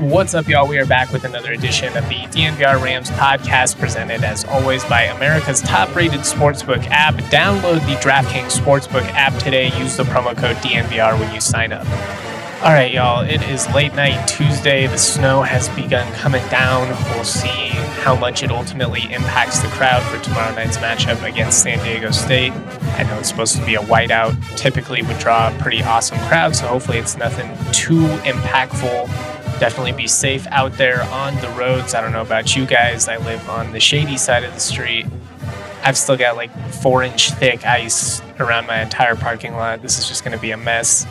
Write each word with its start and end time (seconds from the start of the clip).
What's 0.00 0.32
up, 0.32 0.46
y'all? 0.46 0.68
We 0.68 0.78
are 0.78 0.86
back 0.86 1.10
with 1.10 1.24
another 1.24 1.50
edition 1.50 1.88
of 1.96 2.08
the 2.08 2.14
DNVR 2.14 2.80
Rams 2.80 3.10
podcast, 3.10 3.80
presented 3.80 4.22
as 4.22 4.44
always 4.44 4.84
by 4.84 5.02
America's 5.02 5.60
top 5.60 5.92
rated 5.92 6.20
sportsbook 6.20 6.86
app. 6.88 7.16
Download 7.32 7.84
the 7.84 7.96
DraftKings 7.96 8.56
Sportsbook 8.56 9.02
app 9.14 9.34
today. 9.42 9.76
Use 9.76 9.96
the 9.96 10.04
promo 10.04 10.36
code 10.36 10.54
DNVR 10.58 11.18
when 11.18 11.34
you 11.34 11.40
sign 11.40 11.72
up. 11.72 11.84
All 12.62 12.72
right, 12.72 12.92
y'all, 12.92 13.24
it 13.24 13.42
is 13.42 13.68
late 13.74 13.92
night 13.94 14.24
Tuesday. 14.28 14.86
The 14.86 14.98
snow 14.98 15.42
has 15.42 15.68
begun 15.70 16.12
coming 16.12 16.46
down. 16.46 16.88
We'll 17.14 17.24
see 17.24 17.70
how 18.02 18.14
much 18.14 18.44
it 18.44 18.52
ultimately 18.52 19.02
impacts 19.12 19.58
the 19.58 19.68
crowd 19.68 20.04
for 20.04 20.22
tomorrow 20.22 20.54
night's 20.54 20.76
matchup 20.78 21.24
against 21.28 21.60
San 21.60 21.82
Diego 21.84 22.12
State. 22.12 22.52
I 22.52 23.02
know 23.02 23.18
it's 23.18 23.28
supposed 23.28 23.56
to 23.56 23.66
be 23.66 23.74
a 23.74 23.80
whiteout, 23.80 24.56
typically 24.56 25.02
would 25.02 25.18
draw 25.18 25.48
a 25.48 25.58
pretty 25.58 25.82
awesome 25.82 26.18
crowd, 26.28 26.54
so 26.54 26.68
hopefully 26.68 26.98
it's 26.98 27.16
nothing 27.16 27.48
too 27.72 28.06
impactful 28.18 29.08
definitely 29.58 29.92
be 29.92 30.06
safe 30.06 30.46
out 30.50 30.72
there 30.74 31.02
on 31.04 31.34
the 31.36 31.48
roads. 31.50 31.94
I 31.94 32.00
don't 32.00 32.12
know 32.12 32.22
about 32.22 32.54
you 32.56 32.66
guys. 32.66 33.08
I 33.08 33.16
live 33.18 33.48
on 33.48 33.72
the 33.72 33.80
shady 33.80 34.16
side 34.16 34.44
of 34.44 34.54
the 34.54 34.60
street. 34.60 35.06
I've 35.82 35.96
still 35.96 36.16
got 36.16 36.36
like 36.36 36.50
four 36.74 37.02
inch 37.02 37.30
thick 37.32 37.64
ice 37.64 38.20
around 38.38 38.66
my 38.66 38.82
entire 38.82 39.16
parking 39.16 39.54
lot. 39.54 39.82
This 39.82 39.98
is 39.98 40.08
just 40.08 40.24
going 40.24 40.36
to 40.36 40.40
be 40.40 40.50
a 40.50 40.56
mess. 40.56 41.06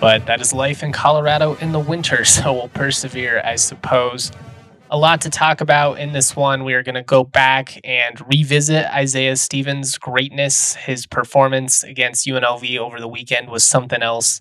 But 0.00 0.26
that 0.26 0.40
is 0.40 0.52
life 0.52 0.82
in 0.82 0.92
Colorado 0.92 1.56
in 1.56 1.72
the 1.72 1.80
winter, 1.80 2.24
so 2.26 2.52
we'll 2.52 2.68
persevere, 2.68 3.42
I 3.44 3.56
suppose. 3.56 4.30
A 4.90 4.96
lot 4.96 5.20
to 5.22 5.30
talk 5.30 5.60
about 5.60 5.98
in 5.98 6.12
this 6.12 6.34
one. 6.34 6.64
We 6.64 6.72
are 6.72 6.82
going 6.82 6.94
to 6.94 7.02
go 7.02 7.22
back 7.22 7.78
and 7.84 8.18
revisit 8.32 8.86
Isaiah 8.86 9.36
Stevens' 9.36 9.98
greatness. 9.98 10.76
His 10.76 11.06
performance 11.06 11.82
against 11.82 12.26
UNLV 12.26 12.78
over 12.78 12.98
the 12.98 13.08
weekend 13.08 13.50
was 13.50 13.68
something 13.68 14.02
else 14.02 14.40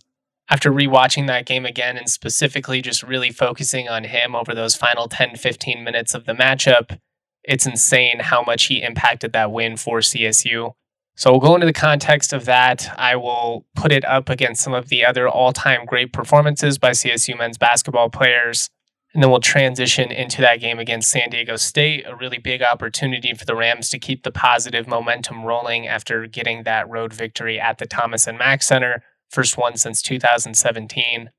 after 0.50 0.72
rewatching 0.72 1.28
that 1.28 1.46
game 1.46 1.66
again 1.66 1.98
and 1.98 2.10
specifically 2.10 2.82
just 2.82 3.04
really 3.04 3.32
focusing 3.32 3.90
on 3.90 4.06
him 4.06 4.36
over 4.36 4.56
those 4.56 4.76
final 4.76 5.08
10 5.08 5.36
15 5.36 5.84
minutes 5.84 6.14
of 6.14 6.26
the 6.26 6.34
matchup, 6.34 7.00
it's 7.44 7.66
insane 7.66 8.20
how 8.20 8.42
much 8.42 8.66
he 8.66 8.82
impacted 8.82 9.34
that 9.34 9.52
win 9.52 9.78
for 9.78 10.00
CSU. 10.00 10.74
So 11.16 11.32
we'll 11.32 11.40
go 11.40 11.56
into 11.56 11.66
the 11.66 11.74
context 11.74 12.32
of 12.32 12.46
that. 12.46 12.94
I 12.98 13.16
will 13.16 13.66
put 13.76 13.92
it 13.92 14.06
up 14.06 14.30
against 14.30 14.62
some 14.62 14.74
of 14.74 14.90
the 14.90 15.04
other 15.04 15.28
all 15.28 15.52
time 15.52 15.86
great 15.86 16.14
performances 16.14 16.78
by 16.78 16.92
CSU 16.92 17.38
men's 17.38 17.58
basketball 17.58 18.10
players. 18.10 18.70
And 19.14 19.24
then 19.24 19.32
we'll 19.32 19.40
transition 19.40 20.12
into 20.12 20.42
that 20.42 20.60
game 20.60 20.78
against 20.78 21.10
San 21.10 21.32
Diego 21.32 21.56
State, 21.56 22.06
a 22.06 22.16
really 22.16 22.38
big 22.38 22.62
opportunity 22.62 23.34
for 23.34 23.46
the 23.46 23.56
Rams 23.56 23.90
to 23.90 23.98
keep 23.98 24.22
the 24.22 24.32
positive 24.32 24.88
momentum 24.88 25.44
rolling 25.44 25.88
after 25.88 26.28
getting 26.28 26.64
that 26.64 26.88
road 26.88 27.14
victory 27.14 27.60
at 27.60 27.80
the 27.80 27.88
Thomas 27.88 28.28
and 28.28 28.38
Mack 28.38 28.62
Center 28.62 29.02
first 29.30 29.58
one 29.58 29.78
since 29.78 30.02
2017. 30.02 31.30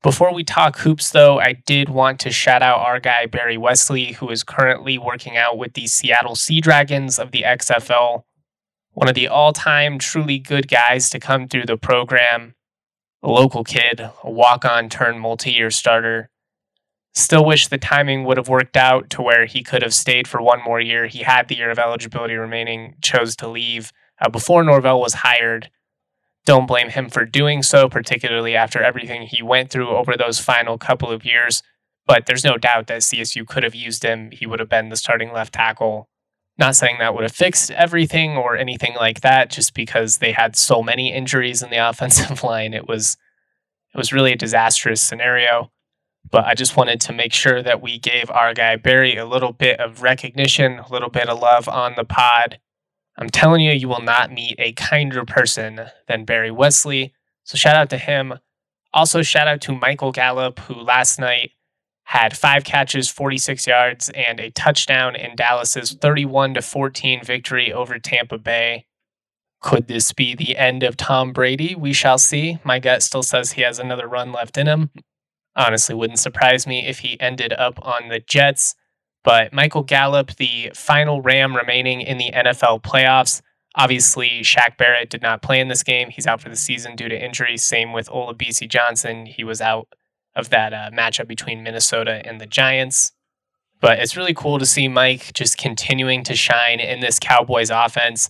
Before 0.00 0.32
we 0.32 0.44
talk 0.44 0.78
hoops, 0.78 1.10
though, 1.10 1.40
I 1.40 1.54
did 1.66 1.88
want 1.88 2.20
to 2.20 2.30
shout 2.30 2.62
out 2.62 2.78
our 2.78 3.00
guy 3.00 3.26
Barry 3.26 3.58
Wesley, 3.58 4.12
who 4.12 4.30
is 4.30 4.44
currently 4.44 4.96
working 4.96 5.36
out 5.36 5.58
with 5.58 5.72
the 5.72 5.88
Seattle 5.88 6.36
Sea 6.36 6.60
Dragons 6.60 7.18
of 7.18 7.32
the 7.32 7.42
XFL. 7.42 8.22
One 8.92 9.08
of 9.08 9.16
the 9.16 9.26
all 9.26 9.52
time 9.52 9.98
truly 9.98 10.38
good 10.38 10.68
guys 10.68 11.10
to 11.10 11.18
come 11.18 11.48
through 11.48 11.66
the 11.66 11.76
program. 11.76 12.54
A 13.24 13.28
local 13.28 13.64
kid, 13.64 14.08
a 14.22 14.30
walk 14.30 14.64
on 14.64 14.88
turn 14.88 15.18
multi 15.18 15.50
year 15.50 15.72
starter. 15.72 16.30
Still 17.14 17.44
wish 17.44 17.66
the 17.66 17.78
timing 17.78 18.22
would 18.24 18.36
have 18.36 18.48
worked 18.48 18.76
out 18.76 19.10
to 19.10 19.22
where 19.22 19.46
he 19.46 19.64
could 19.64 19.82
have 19.82 19.94
stayed 19.94 20.28
for 20.28 20.40
one 20.40 20.62
more 20.62 20.80
year. 20.80 21.08
He 21.08 21.24
had 21.24 21.48
the 21.48 21.56
year 21.56 21.70
of 21.70 21.78
eligibility 21.80 22.36
remaining, 22.36 22.94
chose 23.02 23.34
to 23.36 23.48
leave 23.48 23.92
uh, 24.20 24.28
before 24.28 24.62
Norvell 24.62 25.00
was 25.00 25.14
hired 25.14 25.70
don't 26.48 26.66
blame 26.66 26.88
him 26.88 27.10
for 27.10 27.26
doing 27.26 27.62
so, 27.62 27.90
particularly 27.90 28.56
after 28.56 28.82
everything 28.82 29.26
he 29.26 29.42
went 29.42 29.68
through 29.68 29.90
over 29.90 30.16
those 30.16 30.38
final 30.38 30.78
couple 30.78 31.10
of 31.10 31.22
years. 31.22 31.62
But 32.06 32.24
there's 32.24 32.42
no 32.42 32.56
doubt 32.56 32.86
that 32.86 33.02
CSU 33.02 33.46
could 33.46 33.64
have 33.64 33.74
used 33.74 34.02
him. 34.02 34.30
He 34.30 34.46
would 34.46 34.58
have 34.58 34.70
been 34.70 34.88
the 34.88 34.96
starting 34.96 35.30
left 35.30 35.52
tackle. 35.52 36.08
Not 36.56 36.74
saying 36.74 36.96
that 37.00 37.14
would 37.14 37.24
have 37.24 37.34
fixed 37.34 37.70
everything 37.72 38.38
or 38.38 38.56
anything 38.56 38.94
like 38.94 39.20
that, 39.20 39.50
just 39.50 39.74
because 39.74 40.18
they 40.18 40.32
had 40.32 40.56
so 40.56 40.82
many 40.82 41.12
injuries 41.12 41.62
in 41.62 41.68
the 41.68 41.76
offensive 41.90 42.42
line. 42.42 42.72
It 42.72 42.88
was 42.88 43.18
it 43.94 43.98
was 43.98 44.14
really 44.14 44.32
a 44.32 44.36
disastrous 44.36 45.02
scenario. 45.02 45.70
But 46.30 46.46
I 46.46 46.54
just 46.54 46.78
wanted 46.78 46.98
to 47.02 47.12
make 47.12 47.34
sure 47.34 47.62
that 47.62 47.82
we 47.82 47.98
gave 47.98 48.30
our 48.30 48.54
guy 48.54 48.76
Barry 48.76 49.16
a 49.16 49.26
little 49.26 49.52
bit 49.52 49.80
of 49.80 50.00
recognition, 50.00 50.78
a 50.78 50.90
little 50.90 51.10
bit 51.10 51.28
of 51.28 51.38
love 51.38 51.68
on 51.68 51.92
the 51.94 52.04
pod. 52.04 52.58
I'm 53.18 53.28
telling 53.28 53.62
you, 53.62 53.72
you 53.72 53.88
will 53.88 54.02
not 54.02 54.32
meet 54.32 54.54
a 54.58 54.72
kinder 54.72 55.24
person 55.24 55.80
than 56.06 56.24
Barry 56.24 56.52
Wesley. 56.52 57.12
So 57.42 57.58
shout 57.58 57.74
out 57.74 57.90
to 57.90 57.98
him. 57.98 58.34
Also, 58.94 59.22
shout 59.22 59.48
out 59.48 59.60
to 59.62 59.74
Michael 59.74 60.12
Gallup, 60.12 60.60
who 60.60 60.74
last 60.74 61.18
night 61.18 61.50
had 62.04 62.36
five 62.36 62.64
catches, 62.64 63.10
46 63.10 63.66
yards, 63.66 64.08
and 64.10 64.40
a 64.40 64.50
touchdown 64.52 65.16
in 65.16 65.36
Dallas's 65.36 65.92
31 65.92 66.54
to 66.54 66.62
14 66.62 67.22
victory 67.24 67.72
over 67.72 67.98
Tampa 67.98 68.38
Bay. 68.38 68.86
Could 69.60 69.88
this 69.88 70.12
be 70.12 70.34
the 70.34 70.56
end 70.56 70.84
of 70.84 70.96
Tom 70.96 71.32
Brady? 71.32 71.74
We 71.74 71.92
shall 71.92 72.18
see. 72.18 72.58
My 72.64 72.78
gut 72.78 73.02
still 73.02 73.24
says 73.24 73.52
he 73.52 73.62
has 73.62 73.78
another 73.78 74.06
run 74.06 74.32
left 74.32 74.56
in 74.56 74.68
him. 74.68 74.90
Honestly, 75.56 75.94
wouldn't 75.94 76.20
surprise 76.20 76.66
me 76.66 76.86
if 76.86 77.00
he 77.00 77.20
ended 77.20 77.52
up 77.52 77.84
on 77.84 78.08
the 78.08 78.20
Jets. 78.20 78.76
But 79.24 79.52
Michael 79.52 79.82
Gallup, 79.82 80.36
the 80.36 80.70
final 80.74 81.20
Ram 81.20 81.56
remaining 81.56 82.00
in 82.00 82.18
the 82.18 82.30
NFL 82.32 82.82
playoffs. 82.82 83.42
Obviously, 83.74 84.40
Shaq 84.40 84.76
Barrett 84.76 85.10
did 85.10 85.22
not 85.22 85.42
play 85.42 85.60
in 85.60 85.68
this 85.68 85.82
game. 85.82 86.10
He's 86.10 86.26
out 86.26 86.40
for 86.40 86.48
the 86.48 86.56
season 86.56 86.96
due 86.96 87.08
to 87.08 87.24
injury. 87.24 87.56
Same 87.56 87.92
with 87.92 88.08
Olabisi 88.08 88.68
Johnson. 88.68 89.26
He 89.26 89.44
was 89.44 89.60
out 89.60 89.88
of 90.34 90.50
that 90.50 90.72
uh, 90.72 90.90
matchup 90.92 91.28
between 91.28 91.62
Minnesota 91.62 92.22
and 92.24 92.40
the 92.40 92.46
Giants. 92.46 93.12
But 93.80 93.98
it's 94.00 94.16
really 94.16 94.34
cool 94.34 94.58
to 94.58 94.66
see 94.66 94.88
Mike 94.88 95.32
just 95.34 95.58
continuing 95.58 96.24
to 96.24 96.34
shine 96.34 96.80
in 96.80 97.00
this 97.00 97.18
Cowboys 97.18 97.70
offense. 97.70 98.28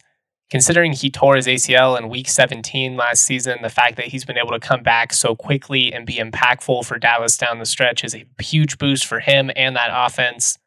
Considering 0.50 0.92
he 0.92 1.10
tore 1.10 1.36
his 1.36 1.46
ACL 1.46 1.98
in 1.98 2.08
week 2.08 2.28
17 2.28 2.96
last 2.96 3.22
season, 3.22 3.58
the 3.62 3.68
fact 3.68 3.96
that 3.96 4.06
he's 4.06 4.24
been 4.24 4.38
able 4.38 4.52
to 4.52 4.58
come 4.58 4.82
back 4.82 5.12
so 5.12 5.36
quickly 5.36 5.92
and 5.92 6.06
be 6.06 6.16
impactful 6.16 6.84
for 6.86 6.98
Dallas 6.98 7.36
down 7.36 7.58
the 7.58 7.66
stretch 7.66 8.02
is 8.02 8.14
a 8.14 8.24
huge 8.40 8.78
boost 8.78 9.06
for 9.06 9.20
him 9.20 9.50
and 9.56 9.76
that 9.76 9.90
offense. 9.92 10.58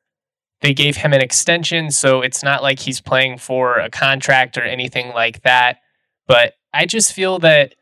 They 0.61 0.73
gave 0.73 0.97
him 0.97 1.11
an 1.11 1.21
extension, 1.21 1.89
so 1.89 2.21
it's 2.21 2.43
not 2.43 2.61
like 2.61 2.79
he's 2.79 3.01
playing 3.01 3.39
for 3.39 3.79
a 3.79 3.89
contract 3.89 4.57
or 4.57 4.63
anything 4.63 5.09
like 5.09 5.41
that. 5.41 5.79
But 6.27 6.53
I 6.73 6.85
just 6.85 7.13
feel 7.13 7.39
that 7.39 7.75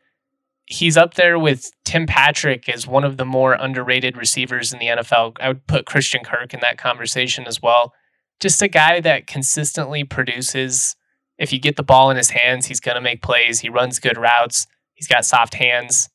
he's 0.70 0.96
up 0.96 1.14
there 1.14 1.38
with 1.38 1.70
Tim 1.84 2.06
Patrick 2.06 2.68
as 2.68 2.86
one 2.86 3.04
of 3.04 3.16
the 3.16 3.24
more 3.24 3.52
underrated 3.52 4.16
receivers 4.16 4.72
in 4.72 4.78
the 4.78 4.86
NFL. 4.86 5.36
I 5.40 5.48
would 5.48 5.66
put 5.66 5.84
Christian 5.84 6.22
Kirk 6.24 6.54
in 6.54 6.60
that 6.60 6.78
conversation 6.78 7.46
as 7.46 7.60
well. 7.60 7.92
Just 8.38 8.62
a 8.62 8.68
guy 8.68 9.00
that 9.00 9.26
consistently 9.26 10.04
produces. 10.04 10.96
If 11.38 11.52
you 11.52 11.58
get 11.58 11.76
the 11.76 11.82
ball 11.82 12.10
in 12.10 12.16
his 12.16 12.30
hands, 12.30 12.66
he's 12.66 12.80
going 12.80 12.94
to 12.94 13.00
make 13.00 13.20
plays. 13.20 13.60
He 13.60 13.68
runs 13.68 13.98
good 13.98 14.16
routes. 14.16 14.66
He's 14.94 15.08
got 15.08 15.24
soft 15.24 15.54
hands. 15.54 16.08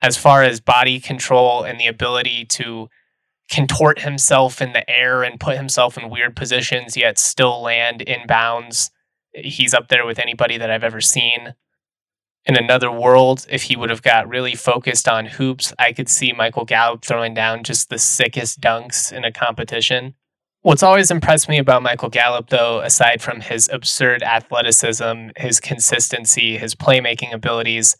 As 0.00 0.16
far 0.16 0.42
as 0.42 0.60
body 0.60 1.00
control 1.00 1.62
and 1.64 1.80
the 1.80 1.86
ability 1.86 2.44
to 2.44 2.88
contort 3.50 4.00
himself 4.00 4.60
in 4.60 4.72
the 4.72 4.88
air 4.88 5.22
and 5.22 5.40
put 5.40 5.56
himself 5.56 5.96
in 5.96 6.10
weird 6.10 6.34
positions, 6.36 6.96
yet 6.96 7.18
still 7.18 7.62
land 7.62 8.02
in 8.02 8.26
bounds. 8.26 8.90
He's 9.32 9.74
up 9.74 9.88
there 9.88 10.06
with 10.06 10.18
anybody 10.18 10.58
that 10.58 10.70
I've 10.70 10.84
ever 10.84 11.00
seen. 11.00 11.54
In 12.44 12.56
another 12.56 12.92
world, 12.92 13.46
if 13.50 13.64
he 13.64 13.76
would 13.76 13.90
have 13.90 14.02
got 14.02 14.28
really 14.28 14.54
focused 14.54 15.08
on 15.08 15.26
hoops, 15.26 15.72
I 15.78 15.92
could 15.92 16.08
see 16.08 16.32
Michael 16.32 16.64
Gallup 16.64 17.04
throwing 17.04 17.34
down 17.34 17.64
just 17.64 17.90
the 17.90 17.98
sickest 17.98 18.60
dunks 18.60 19.12
in 19.12 19.24
a 19.24 19.32
competition. 19.32 20.14
What's 20.62 20.82
always 20.82 21.10
impressed 21.10 21.48
me 21.48 21.58
about 21.58 21.82
Michael 21.82 22.08
Gallup, 22.08 22.48
though, 22.50 22.80
aside 22.80 23.22
from 23.22 23.40
his 23.40 23.68
absurd 23.72 24.22
athleticism, 24.22 25.28
his 25.36 25.60
consistency, 25.60 26.56
his 26.56 26.74
playmaking 26.74 27.32
abilities, 27.32 27.96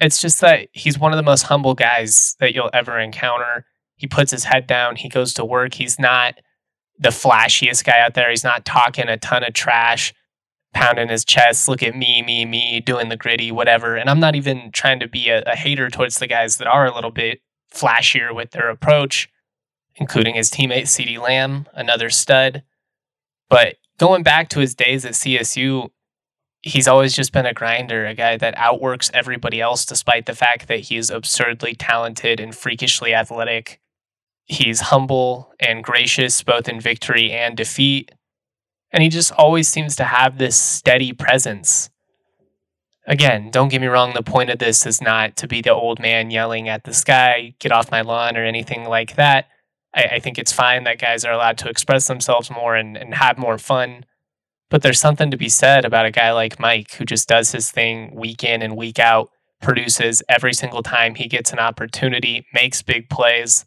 it's 0.00 0.20
just 0.20 0.40
that 0.40 0.68
he's 0.72 0.98
one 0.98 1.12
of 1.12 1.16
the 1.16 1.22
most 1.22 1.42
humble 1.42 1.74
guys 1.74 2.36
that 2.40 2.54
you'll 2.54 2.70
ever 2.72 2.98
encounter 2.98 3.66
he 3.98 4.06
puts 4.06 4.30
his 4.30 4.44
head 4.44 4.66
down, 4.66 4.96
he 4.96 5.08
goes 5.08 5.34
to 5.34 5.44
work. 5.44 5.74
He's 5.74 5.98
not 5.98 6.36
the 6.98 7.10
flashiest 7.10 7.84
guy 7.84 8.00
out 8.00 8.14
there. 8.14 8.30
He's 8.30 8.44
not 8.44 8.64
talking 8.64 9.08
a 9.08 9.16
ton 9.16 9.44
of 9.44 9.52
trash, 9.52 10.14
pounding 10.72 11.08
his 11.08 11.24
chest, 11.24 11.68
look 11.68 11.82
at 11.82 11.96
me, 11.96 12.22
me, 12.22 12.44
me, 12.44 12.80
doing 12.80 13.08
the 13.08 13.16
gritty, 13.16 13.52
whatever. 13.52 13.96
And 13.96 14.08
I'm 14.08 14.20
not 14.20 14.36
even 14.36 14.70
trying 14.72 15.00
to 15.00 15.08
be 15.08 15.28
a, 15.28 15.42
a 15.42 15.56
hater 15.56 15.90
towards 15.90 16.18
the 16.18 16.26
guys 16.26 16.56
that 16.58 16.68
are 16.68 16.86
a 16.86 16.94
little 16.94 17.10
bit 17.10 17.40
flashier 17.72 18.34
with 18.34 18.52
their 18.52 18.70
approach, 18.70 19.28
including 19.96 20.36
his 20.36 20.50
teammate 20.50 20.84
CeeDee 20.84 21.20
Lamb, 21.20 21.66
another 21.74 22.08
stud. 22.08 22.62
But 23.50 23.76
going 23.98 24.22
back 24.22 24.48
to 24.50 24.60
his 24.60 24.74
days 24.74 25.04
at 25.04 25.12
CSU, 25.12 25.90
he's 26.62 26.88
always 26.88 27.14
just 27.14 27.32
been 27.32 27.46
a 27.46 27.54
grinder, 27.54 28.06
a 28.06 28.14
guy 28.14 28.36
that 28.36 28.56
outworks 28.56 29.10
everybody 29.14 29.60
else, 29.60 29.84
despite 29.84 30.26
the 30.26 30.34
fact 30.34 30.68
that 30.68 30.80
he 30.80 30.96
is 30.96 31.10
absurdly 31.10 31.74
talented 31.74 32.40
and 32.40 32.54
freakishly 32.54 33.14
athletic. 33.14 33.80
He's 34.48 34.80
humble 34.80 35.52
and 35.60 35.84
gracious 35.84 36.42
both 36.42 36.68
in 36.68 36.80
victory 36.80 37.30
and 37.30 37.56
defeat. 37.56 38.12
And 38.90 39.02
he 39.02 39.10
just 39.10 39.30
always 39.32 39.68
seems 39.68 39.94
to 39.96 40.04
have 40.04 40.38
this 40.38 40.56
steady 40.56 41.12
presence. 41.12 41.90
Again, 43.06 43.50
don't 43.50 43.68
get 43.68 43.80
me 43.80 43.86
wrong, 43.86 44.12
the 44.14 44.22
point 44.22 44.50
of 44.50 44.58
this 44.58 44.86
is 44.86 45.00
not 45.00 45.36
to 45.36 45.46
be 45.46 45.62
the 45.62 45.74
old 45.74 46.00
man 46.00 46.30
yelling 46.30 46.68
at 46.68 46.84
the 46.84 46.92
sky, 46.92 47.54
get 47.58 47.72
off 47.72 47.90
my 47.90 48.00
lawn, 48.00 48.36
or 48.36 48.44
anything 48.44 48.84
like 48.84 49.16
that. 49.16 49.46
I, 49.94 50.02
I 50.12 50.18
think 50.18 50.38
it's 50.38 50.52
fine 50.52 50.84
that 50.84 50.98
guys 50.98 51.24
are 51.24 51.32
allowed 51.32 51.58
to 51.58 51.68
express 51.68 52.06
themselves 52.06 52.50
more 52.50 52.74
and, 52.74 52.96
and 52.96 53.14
have 53.14 53.38
more 53.38 53.58
fun. 53.58 54.04
But 54.70 54.82
there's 54.82 55.00
something 55.00 55.30
to 55.30 55.38
be 55.38 55.48
said 55.48 55.84
about 55.84 56.06
a 56.06 56.10
guy 56.10 56.32
like 56.32 56.60
Mike 56.60 56.92
who 56.94 57.04
just 57.04 57.28
does 57.28 57.52
his 57.52 57.70
thing 57.70 58.14
week 58.14 58.44
in 58.44 58.60
and 58.60 58.76
week 58.76 58.98
out, 58.98 59.30
produces 59.62 60.22
every 60.28 60.52
single 60.52 60.82
time 60.82 61.14
he 61.14 61.28
gets 61.28 61.52
an 61.52 61.58
opportunity, 61.58 62.46
makes 62.52 62.82
big 62.82 63.08
plays. 63.08 63.64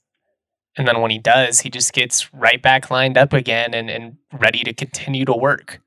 And 0.78 0.88
then 0.88 1.02
when 1.02 1.12
he 1.12 1.20
does, 1.20 1.62
he 1.62 1.70
just 1.70 1.94
gets 1.94 2.34
right 2.34 2.62
back 2.62 2.90
lined 2.90 3.18
up 3.18 3.34
again 3.34 3.74
and, 3.74 3.90
and 3.90 4.18
ready 4.32 4.64
to 4.64 4.74
continue 4.74 5.26
to 5.26 5.34
work. 5.34 5.82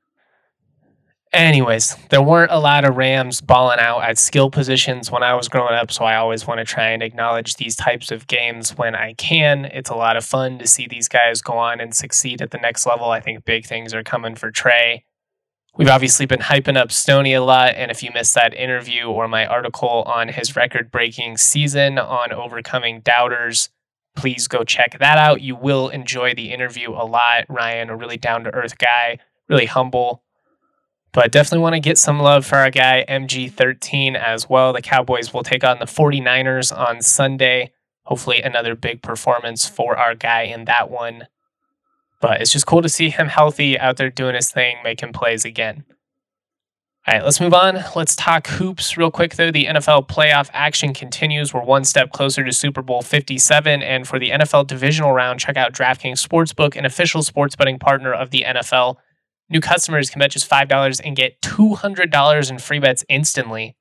Anyways, 1.33 1.97
there 2.11 2.21
weren't 2.21 2.51
a 2.51 2.59
lot 2.59 2.85
of 2.85 2.95
Rams 2.95 3.41
balling 3.41 3.79
out 3.79 4.03
at 4.03 4.17
skill 4.17 4.49
positions 4.49 5.11
when 5.11 5.21
I 5.21 5.33
was 5.33 5.49
growing 5.49 5.73
up, 5.73 5.91
so 5.91 6.05
I 6.05 6.15
always 6.15 6.47
want 6.47 6.59
to 6.59 6.63
try 6.63 6.91
and 6.91 7.03
acknowledge 7.03 7.55
these 7.55 7.75
types 7.75 8.09
of 8.09 8.27
games 8.27 8.77
when 8.77 8.95
I 8.95 9.15
can. 9.15 9.65
It's 9.65 9.89
a 9.89 9.95
lot 9.95 10.15
of 10.15 10.23
fun 10.23 10.59
to 10.59 10.67
see 10.67 10.87
these 10.87 11.09
guys 11.09 11.41
go 11.41 11.57
on 11.57 11.81
and 11.81 11.93
succeed 11.93 12.41
at 12.41 12.51
the 12.51 12.57
next 12.57 12.85
level. 12.85 13.09
I 13.09 13.19
think 13.19 13.43
big 13.43 13.65
things 13.65 13.93
are 13.93 14.03
coming 14.03 14.35
for 14.35 14.49
Trey. 14.49 15.03
We've 15.75 15.89
obviously 15.89 16.25
been 16.25 16.39
hyping 16.39 16.77
up 16.77 16.89
Stoney 16.89 17.33
a 17.33 17.43
lot, 17.43 17.73
and 17.75 17.91
if 17.91 18.01
you 18.01 18.11
missed 18.13 18.33
that 18.35 18.53
interview 18.53 19.07
or 19.07 19.27
my 19.27 19.45
article 19.45 20.03
on 20.07 20.29
his 20.29 20.55
record 20.55 20.89
breaking 20.89 21.35
season 21.35 21.97
on 21.97 22.31
overcoming 22.31 23.01
doubters, 23.01 23.67
please 24.15 24.47
go 24.47 24.63
check 24.63 24.97
that 24.99 25.17
out. 25.17 25.41
You 25.41 25.55
will 25.55 25.89
enjoy 25.89 26.33
the 26.33 26.51
interview 26.51 26.91
a 26.91 27.05
lot. 27.05 27.45
Ryan, 27.49 27.89
a 27.89 27.95
really 27.95 28.17
down 28.17 28.43
to 28.45 28.53
earth 28.53 28.77
guy, 28.77 29.19
really 29.47 29.65
humble 29.65 30.23
but 31.15 31.31
definitely 31.31 31.59
want 31.59 31.75
to 31.75 31.79
get 31.79 31.97
some 31.97 32.19
love 32.19 32.45
for 32.45 32.57
our 32.57 32.69
guy 32.69 33.05
MG13 33.07 34.17
as 34.17 34.49
well. 34.49 34.73
The 34.73 34.81
Cowboys 34.81 35.33
will 35.33 35.43
take 35.43 35.63
on 35.63 35.79
the 35.79 35.85
49ers 35.85 36.77
on 36.77 37.01
Sunday. 37.01 37.71
Hopefully, 38.03 38.41
another 38.41 38.75
big 38.75 39.01
performance 39.01 39.65
for 39.65 39.95
our 39.95 40.13
guy 40.13 40.41
in 40.41 40.65
that 40.65 40.91
one. 40.91 41.27
But 42.19 42.41
it's 42.41 42.51
just 42.51 42.65
cool 42.65 42.81
to 42.81 42.89
see 42.89 43.09
him 43.09 43.29
healthy 43.29 43.79
out 43.79 43.95
there 43.95 44.09
doing 44.09 44.35
his 44.35 44.51
thing, 44.51 44.75
making 44.83 45.13
plays 45.13 45.45
again. 45.45 45.85
All 47.07 47.13
right, 47.13 47.23
let's 47.23 47.39
move 47.39 47.53
on. 47.53 47.83
Let's 47.95 48.15
talk 48.15 48.47
hoops 48.47 48.97
real 48.97 49.11
quick, 49.11 49.35
though. 49.35 49.51
The 49.51 49.65
NFL 49.65 50.07
playoff 50.07 50.49
action 50.53 50.91
continues. 50.91 51.53
We're 51.53 51.63
one 51.63 51.83
step 51.83 52.11
closer 52.11 52.43
to 52.43 52.51
Super 52.51 52.81
Bowl 52.81 53.03
57. 53.03 53.83
And 53.83 54.07
for 54.07 54.17
the 54.17 54.31
NFL 54.31 54.65
divisional 54.65 55.13
round, 55.13 55.39
check 55.39 55.55
out 55.55 55.71
DraftKings 55.71 56.25
Sportsbook, 56.25 56.75
an 56.75 56.83
official 56.83 57.21
sports 57.21 57.55
betting 57.55 57.77
partner 57.77 58.11
of 58.11 58.31
the 58.31 58.43
NFL. 58.47 58.95
New 59.51 59.61
customers 59.61 60.09
can 60.09 60.17
bet 60.17 60.31
just 60.31 60.49
$5 60.49 61.01
and 61.05 61.15
get 61.15 61.39
$200 61.43 62.49
in 62.49 62.57
free 62.57 62.79
bets 62.79 63.05
instantly. 63.07 63.75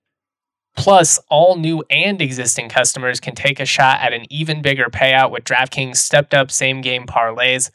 Plus, 0.77 1.19
all 1.31 1.57
new 1.57 1.83
and 1.89 2.21
existing 2.21 2.69
customers 2.69 3.21
can 3.21 3.35
take 3.35 3.59
a 3.59 3.65
shot 3.65 4.01
at 4.01 4.13
an 4.13 4.27
even 4.29 4.61
bigger 4.61 4.91
payout 4.91 5.31
with 5.31 5.45
DraftKings 5.45 5.97
stepped 5.97 6.35
up 6.35 6.51
same 6.51 6.83
game 6.83 7.07
parlays. 7.07 7.71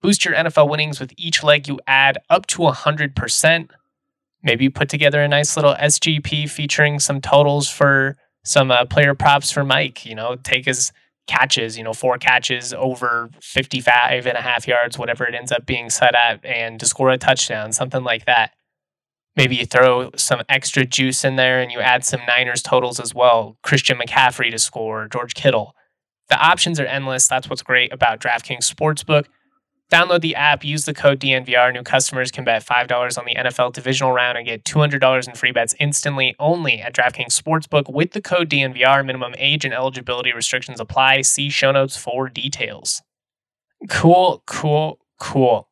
Boost 0.00 0.24
your 0.24 0.34
NFL 0.34 0.70
winnings 0.70 0.98
with 0.98 1.12
each 1.18 1.42
leg 1.42 1.68
you 1.68 1.78
add 1.86 2.16
up 2.30 2.46
to 2.46 2.60
100%. 2.60 3.68
Maybe 4.44 4.68
put 4.68 4.88
together 4.88 5.22
a 5.22 5.28
nice 5.28 5.56
little 5.56 5.74
SGP 5.74 6.48
featuring 6.48 7.00
some 7.00 7.20
totals 7.20 7.68
for 7.68 8.16
some 8.44 8.70
uh, 8.70 8.84
player 8.84 9.14
props 9.14 9.50
for 9.50 9.64
Mike. 9.64 10.04
You 10.04 10.14
know, 10.14 10.36
take 10.36 10.66
his 10.66 10.92
catches, 11.26 11.78
you 11.78 11.84
know, 11.84 11.94
four 11.94 12.18
catches 12.18 12.74
over 12.74 13.30
55 13.40 14.26
and 14.26 14.36
a 14.36 14.42
half 14.42 14.68
yards, 14.68 14.98
whatever 14.98 15.24
it 15.24 15.34
ends 15.34 15.50
up 15.50 15.66
being 15.66 15.90
set 15.90 16.14
at, 16.14 16.44
and 16.44 16.78
to 16.80 16.86
score 16.86 17.10
a 17.10 17.18
touchdown, 17.18 17.72
something 17.72 18.04
like 18.04 18.26
that. 18.26 18.52
Maybe 19.36 19.56
you 19.56 19.66
throw 19.66 20.10
some 20.16 20.42
extra 20.48 20.84
juice 20.84 21.24
in 21.24 21.36
there 21.36 21.58
and 21.58 21.72
you 21.72 21.80
add 21.80 22.04
some 22.04 22.20
Niners 22.28 22.62
totals 22.62 23.00
as 23.00 23.14
well. 23.14 23.56
Christian 23.62 23.98
McCaffrey 23.98 24.50
to 24.50 24.58
score, 24.58 25.08
George 25.08 25.34
Kittle. 25.34 25.74
The 26.28 26.36
options 26.36 26.78
are 26.78 26.86
endless. 26.86 27.26
That's 27.26 27.50
what's 27.50 27.62
great 27.62 27.92
about 27.92 28.20
DraftKings 28.20 28.72
Sportsbook. 28.72 29.26
Download 29.92 30.20
the 30.20 30.34
app, 30.34 30.64
use 30.64 30.86
the 30.86 30.94
code 30.94 31.20
DNVR. 31.20 31.72
New 31.72 31.82
customers 31.82 32.30
can 32.30 32.44
bet 32.44 32.64
$5 32.64 33.18
on 33.18 33.24
the 33.26 33.34
NFL 33.34 33.72
divisional 33.72 34.12
round 34.12 34.38
and 34.38 34.46
get 34.46 34.64
$200 34.64 35.28
in 35.28 35.34
free 35.34 35.52
bets 35.52 35.74
instantly 35.78 36.34
only 36.38 36.80
at 36.80 36.94
DraftKings 36.94 37.38
Sportsbook 37.38 37.92
with 37.92 38.12
the 38.12 38.22
code 38.22 38.48
DNVR. 38.48 39.04
Minimum 39.04 39.34
age 39.38 39.64
and 39.64 39.74
eligibility 39.74 40.32
restrictions 40.32 40.80
apply. 40.80 41.20
See 41.20 41.50
show 41.50 41.70
notes 41.70 41.96
for 41.96 42.28
details. 42.28 43.02
Cool, 43.88 44.42
cool, 44.46 44.98
cool. 45.20 45.68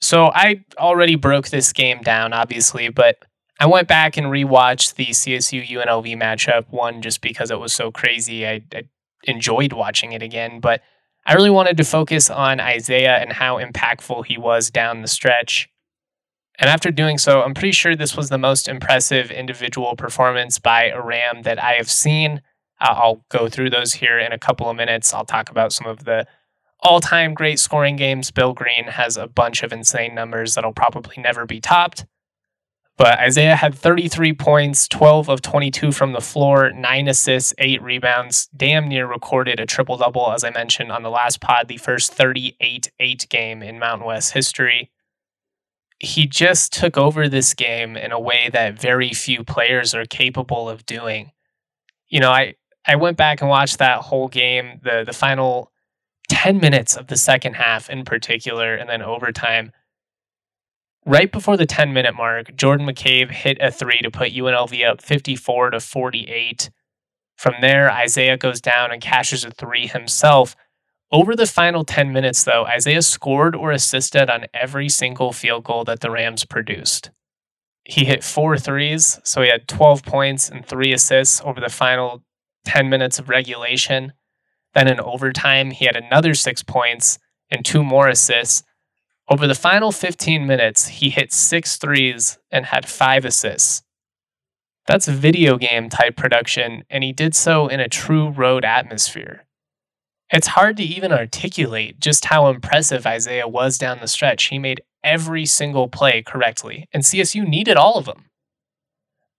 So 0.00 0.30
I 0.34 0.64
already 0.78 1.16
broke 1.16 1.48
this 1.48 1.72
game 1.72 2.00
down, 2.02 2.32
obviously, 2.32 2.88
but 2.88 3.18
I 3.60 3.66
went 3.66 3.86
back 3.86 4.16
and 4.16 4.26
rewatched 4.26 4.94
the 4.94 5.06
CSU 5.06 5.68
UNLV 5.68 6.16
matchup, 6.16 6.66
one 6.70 7.02
just 7.02 7.20
because 7.20 7.50
it 7.50 7.60
was 7.60 7.72
so 7.72 7.90
crazy. 7.90 8.46
I, 8.46 8.62
I 8.74 8.82
enjoyed 9.24 9.72
watching 9.72 10.12
it 10.12 10.22
again, 10.22 10.58
but 10.58 10.82
I 11.24 11.34
really 11.34 11.50
wanted 11.50 11.76
to 11.76 11.84
focus 11.84 12.30
on 12.30 12.60
Isaiah 12.60 13.16
and 13.18 13.32
how 13.32 13.58
impactful 13.58 14.26
he 14.26 14.38
was 14.38 14.70
down 14.70 15.02
the 15.02 15.08
stretch. 15.08 15.68
And 16.58 16.68
after 16.68 16.90
doing 16.90 17.18
so, 17.18 17.42
I'm 17.42 17.54
pretty 17.54 17.72
sure 17.72 17.96
this 17.96 18.16
was 18.16 18.28
the 18.28 18.38
most 18.38 18.68
impressive 18.68 19.30
individual 19.30 19.96
performance 19.96 20.58
by 20.58 20.86
a 20.86 21.00
Ram 21.00 21.42
that 21.42 21.62
I 21.62 21.72
have 21.74 21.90
seen. 21.90 22.42
Uh, 22.80 22.94
I'll 22.96 23.24
go 23.30 23.48
through 23.48 23.70
those 23.70 23.94
here 23.94 24.18
in 24.18 24.32
a 24.32 24.38
couple 24.38 24.68
of 24.68 24.76
minutes. 24.76 25.14
I'll 25.14 25.24
talk 25.24 25.50
about 25.50 25.72
some 25.72 25.86
of 25.86 26.04
the 26.04 26.26
all 26.80 27.00
time 27.00 27.34
great 27.34 27.58
scoring 27.58 27.96
games. 27.96 28.30
Bill 28.30 28.52
Green 28.52 28.84
has 28.84 29.16
a 29.16 29.28
bunch 29.28 29.62
of 29.62 29.72
insane 29.72 30.14
numbers 30.14 30.54
that'll 30.54 30.72
probably 30.72 31.16
never 31.22 31.46
be 31.46 31.60
topped. 31.60 32.04
But 32.98 33.18
Isaiah 33.18 33.56
had 33.56 33.74
33 33.74 34.34
points, 34.34 34.86
12 34.86 35.28
of 35.28 35.40
22 35.40 35.92
from 35.92 36.12
the 36.12 36.20
floor, 36.20 36.70
nine 36.72 37.08
assists, 37.08 37.54
eight 37.58 37.82
rebounds, 37.82 38.48
damn 38.54 38.86
near 38.88 39.06
recorded 39.06 39.58
a 39.58 39.66
triple 39.66 39.96
double, 39.96 40.30
as 40.32 40.44
I 40.44 40.50
mentioned 40.50 40.92
on 40.92 41.02
the 41.02 41.10
last 41.10 41.40
pod, 41.40 41.68
the 41.68 41.78
first 41.78 42.12
38 42.12 42.92
8 43.00 43.26
game 43.30 43.62
in 43.62 43.78
Mountain 43.78 44.06
West 44.06 44.34
history. 44.34 44.90
He 45.98 46.26
just 46.26 46.72
took 46.72 46.98
over 46.98 47.28
this 47.28 47.54
game 47.54 47.96
in 47.96 48.12
a 48.12 48.20
way 48.20 48.50
that 48.52 48.78
very 48.78 49.10
few 49.10 49.42
players 49.42 49.94
are 49.94 50.04
capable 50.04 50.68
of 50.68 50.84
doing. 50.84 51.32
You 52.08 52.20
know, 52.20 52.30
I, 52.30 52.56
I 52.86 52.96
went 52.96 53.16
back 53.16 53.40
and 53.40 53.48
watched 53.48 53.78
that 53.78 54.00
whole 54.00 54.28
game, 54.28 54.80
the, 54.82 55.04
the 55.06 55.12
final 55.12 55.72
10 56.28 56.58
minutes 56.58 56.96
of 56.96 57.06
the 57.06 57.16
second 57.16 57.54
half 57.54 57.88
in 57.88 58.04
particular, 58.04 58.74
and 58.74 58.88
then 58.90 59.00
overtime 59.00 59.72
Right 61.04 61.32
before 61.32 61.56
the 61.56 61.66
10 61.66 61.92
minute 61.92 62.14
mark, 62.14 62.54
Jordan 62.54 62.86
McCabe 62.86 63.32
hit 63.32 63.58
a 63.60 63.72
three 63.72 63.98
to 64.02 64.10
put 64.10 64.32
UNLV 64.32 64.88
up 64.88 65.02
54 65.02 65.70
to 65.70 65.80
48. 65.80 66.70
From 67.36 67.54
there, 67.60 67.90
Isaiah 67.90 68.36
goes 68.36 68.60
down 68.60 68.92
and 68.92 69.02
cashes 69.02 69.44
a 69.44 69.50
three 69.50 69.88
himself. 69.88 70.54
Over 71.10 71.34
the 71.34 71.46
final 71.46 71.84
10 71.84 72.12
minutes, 72.12 72.44
though, 72.44 72.64
Isaiah 72.66 73.02
scored 73.02 73.56
or 73.56 73.72
assisted 73.72 74.30
on 74.30 74.46
every 74.54 74.88
single 74.88 75.32
field 75.32 75.64
goal 75.64 75.84
that 75.84 76.00
the 76.00 76.10
Rams 76.10 76.44
produced. 76.44 77.10
He 77.84 78.04
hit 78.04 78.22
four 78.22 78.56
threes, 78.56 79.18
so 79.24 79.42
he 79.42 79.48
had 79.48 79.66
12 79.66 80.04
points 80.04 80.48
and 80.48 80.64
three 80.64 80.92
assists 80.92 81.42
over 81.44 81.60
the 81.60 81.68
final 81.68 82.22
10 82.64 82.88
minutes 82.88 83.18
of 83.18 83.28
regulation. 83.28 84.12
Then 84.72 84.86
in 84.86 85.00
overtime, 85.00 85.72
he 85.72 85.86
had 85.86 85.96
another 85.96 86.32
six 86.32 86.62
points 86.62 87.18
and 87.50 87.64
two 87.64 87.82
more 87.82 88.08
assists 88.08 88.62
over 89.28 89.46
the 89.46 89.54
final 89.54 89.92
15 89.92 90.46
minutes, 90.46 90.88
he 90.88 91.10
hit 91.10 91.32
six 91.32 91.76
threes 91.76 92.38
and 92.50 92.66
had 92.66 92.88
five 92.88 93.24
assists. 93.24 93.82
That's 94.86 95.06
video 95.06 95.58
game 95.58 95.88
type 95.88 96.16
production, 96.16 96.84
and 96.90 97.04
he 97.04 97.12
did 97.12 97.34
so 97.34 97.68
in 97.68 97.78
a 97.78 97.88
true 97.88 98.30
road 98.30 98.64
atmosphere. 98.64 99.44
It's 100.30 100.48
hard 100.48 100.76
to 100.78 100.82
even 100.82 101.12
articulate 101.12 102.00
just 102.00 102.24
how 102.24 102.48
impressive 102.48 103.06
Isaiah 103.06 103.46
was 103.46 103.78
down 103.78 103.98
the 104.00 104.08
stretch. 104.08 104.44
He 104.44 104.58
made 104.58 104.82
every 105.04 105.46
single 105.46 105.88
play 105.88 106.22
correctly, 106.22 106.88
and 106.92 107.02
CSU 107.02 107.46
needed 107.46 107.76
all 107.76 107.96
of 107.96 108.06
them. 108.06 108.24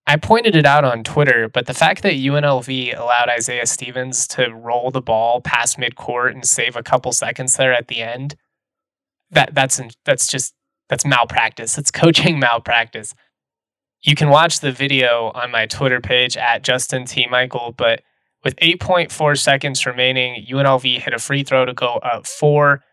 I 0.05 0.17
pointed 0.17 0.55
it 0.55 0.65
out 0.65 0.83
on 0.83 1.03
Twitter, 1.03 1.47
but 1.47 1.65
the 1.65 1.73
fact 1.73 2.03
that 2.03 2.13
UNLV 2.13 2.97
allowed 2.97 3.29
Isaiah 3.29 3.65
Stevens 3.65 4.27
to 4.29 4.53
roll 4.53 4.91
the 4.91 5.01
ball 5.01 5.41
past 5.41 5.77
midcourt 5.77 6.31
and 6.31 6.45
save 6.45 6.75
a 6.75 6.83
couple 6.83 7.11
seconds 7.11 7.55
there 7.57 7.73
at 7.73 7.87
the 7.87 8.01
end 8.01 8.35
that 9.33 9.53
that's 9.53 9.81
that's 10.05 10.27
just 10.27 10.53
that's 10.89 11.05
malpractice. 11.05 11.77
It's 11.77 11.91
coaching 11.91 12.39
malpractice. 12.39 13.13
You 14.01 14.15
can 14.15 14.29
watch 14.29 14.59
the 14.59 14.71
video 14.71 15.31
on 15.33 15.51
my 15.51 15.65
Twitter 15.65 16.01
page 16.01 16.35
at 16.35 16.61
Justin 16.61 17.05
T. 17.05 17.25
Michael, 17.29 17.73
but 17.77 18.01
with 18.43 18.55
8.4 18.57 19.37
seconds 19.39 19.85
remaining, 19.85 20.45
UNLV 20.45 20.99
hit 20.99 21.13
a 21.13 21.19
free 21.19 21.43
throw 21.43 21.65
to 21.65 21.73
go 21.73 21.95
up 21.95 22.27
four. 22.27 22.83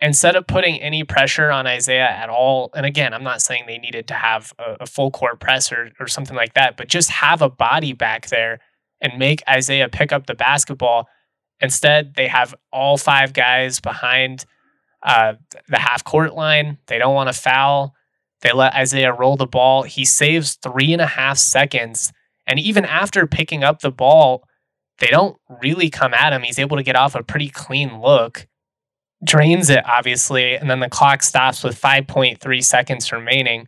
Instead 0.00 0.36
of 0.36 0.46
putting 0.46 0.80
any 0.80 1.04
pressure 1.04 1.50
on 1.50 1.66
Isaiah 1.66 2.08
at 2.08 2.30
all, 2.30 2.70
and 2.74 2.86
again, 2.86 3.12
I'm 3.12 3.24
not 3.24 3.42
saying 3.42 3.64
they 3.66 3.76
needed 3.78 4.06
to 4.08 4.14
have 4.14 4.52
a, 4.58 4.76
a 4.80 4.86
full 4.86 5.10
court 5.10 5.40
press 5.40 5.72
or, 5.72 5.90
or 5.98 6.06
something 6.06 6.36
like 6.36 6.54
that, 6.54 6.76
but 6.76 6.88
just 6.88 7.10
have 7.10 7.42
a 7.42 7.50
body 7.50 7.92
back 7.92 8.28
there 8.28 8.60
and 9.00 9.18
make 9.18 9.42
Isaiah 9.48 9.88
pick 9.88 10.12
up 10.12 10.26
the 10.26 10.34
basketball. 10.34 11.08
Instead, 11.60 12.14
they 12.14 12.28
have 12.28 12.54
all 12.72 12.96
five 12.96 13.32
guys 13.32 13.80
behind 13.80 14.46
uh, 15.02 15.34
the 15.68 15.78
half 15.78 16.04
court 16.04 16.34
line. 16.34 16.78
They 16.86 16.98
don't 16.98 17.14
want 17.14 17.28
to 17.32 17.38
foul. 17.40 17.94
They 18.42 18.52
let 18.52 18.74
Isaiah 18.74 19.12
roll 19.12 19.36
the 19.36 19.46
ball. 19.46 19.82
He 19.82 20.04
saves 20.04 20.54
three 20.56 20.92
and 20.92 21.02
a 21.02 21.06
half 21.06 21.38
seconds. 21.38 22.12
And 22.46 22.58
even 22.58 22.84
after 22.84 23.26
picking 23.26 23.62
up 23.64 23.80
the 23.80 23.90
ball, 23.90 24.44
they 24.98 25.08
don't 25.08 25.36
really 25.62 25.90
come 25.90 26.14
at 26.14 26.32
him. 26.32 26.42
He's 26.42 26.58
able 26.58 26.76
to 26.76 26.82
get 26.82 26.96
off 26.96 27.14
a 27.14 27.22
pretty 27.22 27.48
clean 27.48 28.00
look. 28.00 28.46
drains 29.24 29.70
it, 29.70 29.84
obviously, 29.86 30.54
and 30.56 30.70
then 30.70 30.80
the 30.80 30.88
clock 30.88 31.22
stops 31.22 31.62
with 31.62 31.80
5.3 31.80 32.64
seconds 32.64 33.12
remaining. 33.12 33.66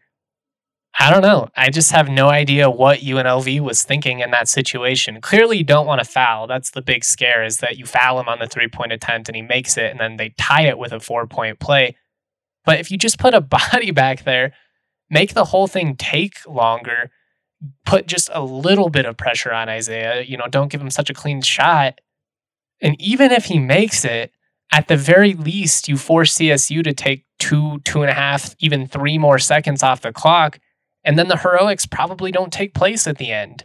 I 0.99 1.11
don't 1.11 1.23
know. 1.23 1.49
I 1.57 1.71
just 1.71 1.91
have 1.93 2.09
no 2.09 2.29
idea 2.29 2.71
what 2.71 3.01
UNLV 3.01 3.61
was 3.61 3.83
thinking 3.83 4.21
in 4.21 4.31
that 4.31 4.47
situation. 4.47 5.21
Clearly, 5.21 5.59
you 5.59 5.65
don't 5.65 5.87
want 5.87 6.01
to 6.01 6.05
foul. 6.05 6.47
That's 6.47 6.71
the 6.71 6.83
big 6.83 7.03
scare 7.03 7.43
is 7.43 7.59
that 7.59 7.79
you 7.79 7.87
foul 7.87 8.21
him 8.21 8.29
on 8.29 8.39
the 8.39 8.47
three 8.47 8.69
point 8.69 8.93
attempt 8.93 9.29
and 9.29 9.37
he 9.37 9.43
makes 9.43 9.77
it, 9.77 9.91
and 9.91 9.99
then 9.99 10.17
they 10.17 10.35
tie 10.39 10.67
it 10.67 10.79
with 10.79 10.93
a 10.93 11.01
four 11.01 11.27
point 11.27 11.59
play. 11.59 11.97
But 12.65 12.79
if 12.79 12.91
you 12.91 12.99
just 12.99 13.19
put 13.19 13.35
a 13.35 13.41
body 13.73 13.91
back 13.91 14.25
there, 14.25 14.53
make 15.11 15.35
the 15.35 15.47
whole 15.47 15.67
thing 15.67 15.97
take 15.97 16.47
longer, 16.47 17.11
put 17.87 18.07
just 18.07 18.29
a 18.33 18.43
little 18.43 18.91
bit 18.91 19.07
of 19.07 19.17
pressure 19.17 19.53
on 19.53 19.69
Isaiah, 19.69 20.23
you 20.23 20.37
know, 20.37 20.47
don't 20.49 20.71
give 20.71 20.81
him 20.81 20.91
such 20.91 21.11
a 21.11 21.15
clean 21.15 21.41
shot. 21.43 22.01
And 22.81 23.01
even 23.01 23.33
if 23.33 23.47
he 23.47 23.59
makes 23.59 24.05
it, 24.05 24.33
at 24.73 24.89
the 24.89 24.97
very 24.97 25.35
least, 25.35 25.89
you 25.89 25.97
force 25.97 26.37
CSU 26.37 26.83
to 26.83 26.93
take 26.93 27.27
two, 27.39 27.81
two 27.81 28.03
and 28.03 28.11
a 28.11 28.15
half, 28.15 28.55
even 28.59 28.87
three 28.87 29.19
more 29.19 29.39
seconds 29.39 29.83
off 29.83 30.01
the 30.01 30.13
clock. 30.13 30.59
And 31.05 31.19
then 31.19 31.29
the 31.29 31.39
heroics 31.39 31.87
probably 31.87 32.31
don't 32.31 32.53
take 32.53 32.75
place 32.75 33.07
at 33.07 33.19
the 33.19 33.33
end. 33.33 33.65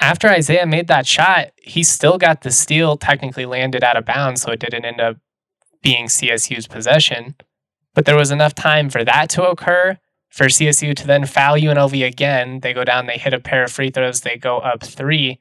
After 0.00 0.28
Isaiah 0.28 0.66
made 0.66 0.88
that 0.88 1.06
shot, 1.06 1.52
he 1.62 1.82
still 1.82 2.18
got 2.18 2.42
the 2.42 2.50
steal 2.50 2.96
technically 2.96 3.46
landed 3.46 3.82
out 3.82 3.96
of 3.96 4.04
bounds, 4.04 4.42
so 4.42 4.52
it 4.52 4.60
didn't 4.60 4.84
end 4.84 5.00
up 5.00 5.16
being 5.82 6.06
CSU's 6.06 6.66
possession. 6.66 7.36
But 7.94 8.04
there 8.04 8.16
was 8.16 8.30
enough 8.30 8.54
time 8.54 8.90
for 8.90 9.04
that 9.04 9.30
to 9.30 9.44
occur, 9.44 9.98
for 10.28 10.46
CSU 10.46 10.96
to 10.96 11.06
then 11.06 11.26
foul 11.26 11.56
UNLV 11.56 12.04
again. 12.04 12.60
They 12.60 12.72
go 12.72 12.84
down, 12.84 13.06
they 13.06 13.18
hit 13.18 13.32
a 13.32 13.40
pair 13.40 13.64
of 13.64 13.72
free 13.72 13.90
throws, 13.90 14.22
they 14.22 14.36
go 14.36 14.58
up 14.58 14.82
three. 14.82 15.40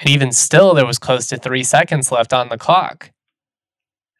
And 0.00 0.08
even 0.08 0.30
still, 0.30 0.74
there 0.74 0.86
was 0.86 0.98
close 0.98 1.26
to 1.28 1.36
three 1.36 1.64
seconds 1.64 2.12
left 2.12 2.32
on 2.32 2.48
the 2.48 2.58
clock. 2.58 3.10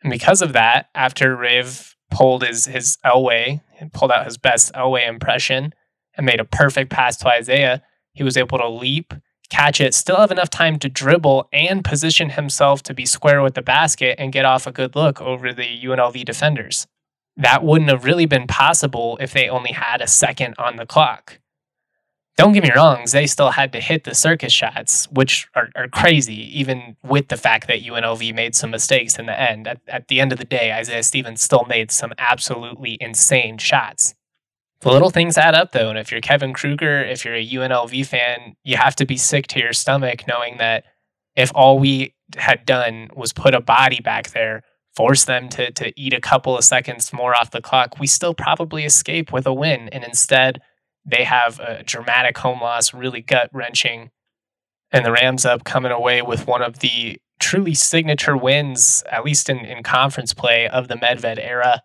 And 0.03 0.11
because 0.11 0.43
of 0.43 0.53
that, 0.55 0.89
after 0.95 1.37
Riv 1.37 1.95
pulled 2.11 2.43
his, 2.43 2.67
his 2.67 2.99
Elway 3.05 3.61
and 3.79 3.93
pulled 3.93 4.13
out 4.13 4.25
his 4.25 4.39
best 4.39 4.73
Elway 4.75 5.09
impression 5.09 5.73
and 6.17 6.27
made 6.27 6.41
a 6.41 6.45
perfect 6.45 6.91
pass 6.91 7.17
to 7.19 7.29
Isaiah, 7.29 7.83
he 8.13 8.23
was 8.25 8.37
able 8.37 8.59
to 8.59 8.69
leap, 8.69 9.15
catch 9.49 9.81
it, 9.81 9.95
still 9.95 10.17
have 10.17 10.31
enough 10.31 10.51
time 10.51 10.79
to 10.81 10.89
dribble 10.89 11.49
and 11.53 11.85
position 11.85 12.31
himself 12.31 12.83
to 12.85 12.95
be 12.95 13.07
square 13.07 13.43
with 13.43 13.55
the 13.55 13.63
basket 13.63 14.17
and 14.19 14.33
get 14.33 14.45
off 14.45 14.67
a 14.67 14.73
good 14.73 14.95
look 14.95 15.21
over 15.21 15.53
the 15.53 15.81
UNLV 15.83 16.25
defenders. 16.25 16.87
That 17.37 17.63
wouldn't 17.63 17.91
have 17.91 18.05
really 18.05 18.27
been 18.27 18.49
possible 18.49 19.17
if 19.21 19.33
they 19.33 19.49
only 19.49 19.73
had 19.73 20.01
a 20.01 20.09
second 20.09 20.55
on 20.59 20.77
the 20.77 20.87
clock. 20.87 21.39
Don't 22.39 22.53
get 22.53 22.63
me 22.63 22.71
wrong, 22.73 23.05
they 23.11 23.27
still 23.27 23.51
had 23.51 23.73
to 23.73 23.81
hit 23.81 24.05
the 24.05 24.15
circus 24.15 24.53
shots, 24.53 25.09
which 25.11 25.49
are, 25.57 25.71
are 25.75 25.89
crazy, 25.89 26.57
even 26.57 26.97
with 27.03 27.27
the 27.27 27.37
fact 27.37 27.67
that 27.67 27.83
UNLV 27.83 28.33
made 28.33 28.55
some 28.55 28.71
mistakes 28.71 29.19
in 29.19 29.27
the 29.27 29.39
end. 29.39 29.67
At, 29.67 29.81
at 29.89 30.07
the 30.07 30.21
end 30.21 30.31
of 30.31 30.39
the 30.39 30.45
day, 30.45 30.73
Isaiah 30.73 31.03
Stevens 31.03 31.43
still 31.43 31.65
made 31.69 31.91
some 31.91 32.13
absolutely 32.17 32.97
insane 33.01 33.59
shots. 33.59 34.15
The 34.83 34.93
little 34.93 35.11
things 35.11 35.37
add 35.37 35.57
up, 35.57 35.73
though, 35.73 35.91
and 35.91 35.99
if 35.99 36.13
you're 36.13 36.21
Kevin 36.21 36.53
Kruger, 36.53 37.03
if 37.03 37.25
you're 37.25 37.35
a 37.35 37.45
UNLV 37.45 38.07
fan, 38.07 38.55
you 38.63 38.77
have 38.77 38.95
to 38.97 39.05
be 39.05 39.17
sick 39.17 39.49
to 39.49 39.59
your 39.59 39.73
stomach 39.73 40.29
knowing 40.29 40.59
that 40.59 40.85
if 41.35 41.51
all 41.57 41.81
we 41.81 42.15
had 42.37 42.65
done 42.65 43.11
was 43.17 43.33
put 43.33 43.53
a 43.53 43.61
body 43.61 43.99
back 43.99 44.31
there, 44.31 44.63
force 44.95 45.25
them 45.25 45.49
to, 45.49 45.73
to 45.73 45.93
eat 46.01 46.15
a 46.15 46.21
couple 46.21 46.57
of 46.57 46.63
seconds 46.63 47.13
more 47.13 47.35
off 47.35 47.51
the 47.51 47.61
clock, 47.61 47.99
we 47.99 48.07
still 48.07 48.33
probably 48.33 48.85
escape 48.85 49.33
with 49.33 49.45
a 49.45 49.53
win. 49.53 49.89
And 49.89 50.05
instead, 50.05 50.61
they 51.05 51.25
have 51.25 51.59
a 51.61 51.83
dramatic 51.83 52.37
home 52.39 52.61
loss, 52.61 52.93
really 52.93 53.21
gut 53.21 53.51
wrenching. 53.53 54.11
And 54.91 55.05
the 55.05 55.13
Rams 55.13 55.45
up 55.45 55.65
coming 55.65 55.93
away 55.93 56.23
with 56.23 56.47
one 56.47 56.63
of 56.63 56.79
the 56.79 57.19
truly 57.41 57.75
signature 57.75 58.37
wins, 58.37 59.05
at 59.11 59.25
least 59.25 59.49
in, 59.49 59.59
in 59.59 59.83
conference 59.83 60.35
play 60.35 60.69
of 60.69 60.89
the 60.89 60.97
Medved 60.97 61.39
era. 61.39 61.83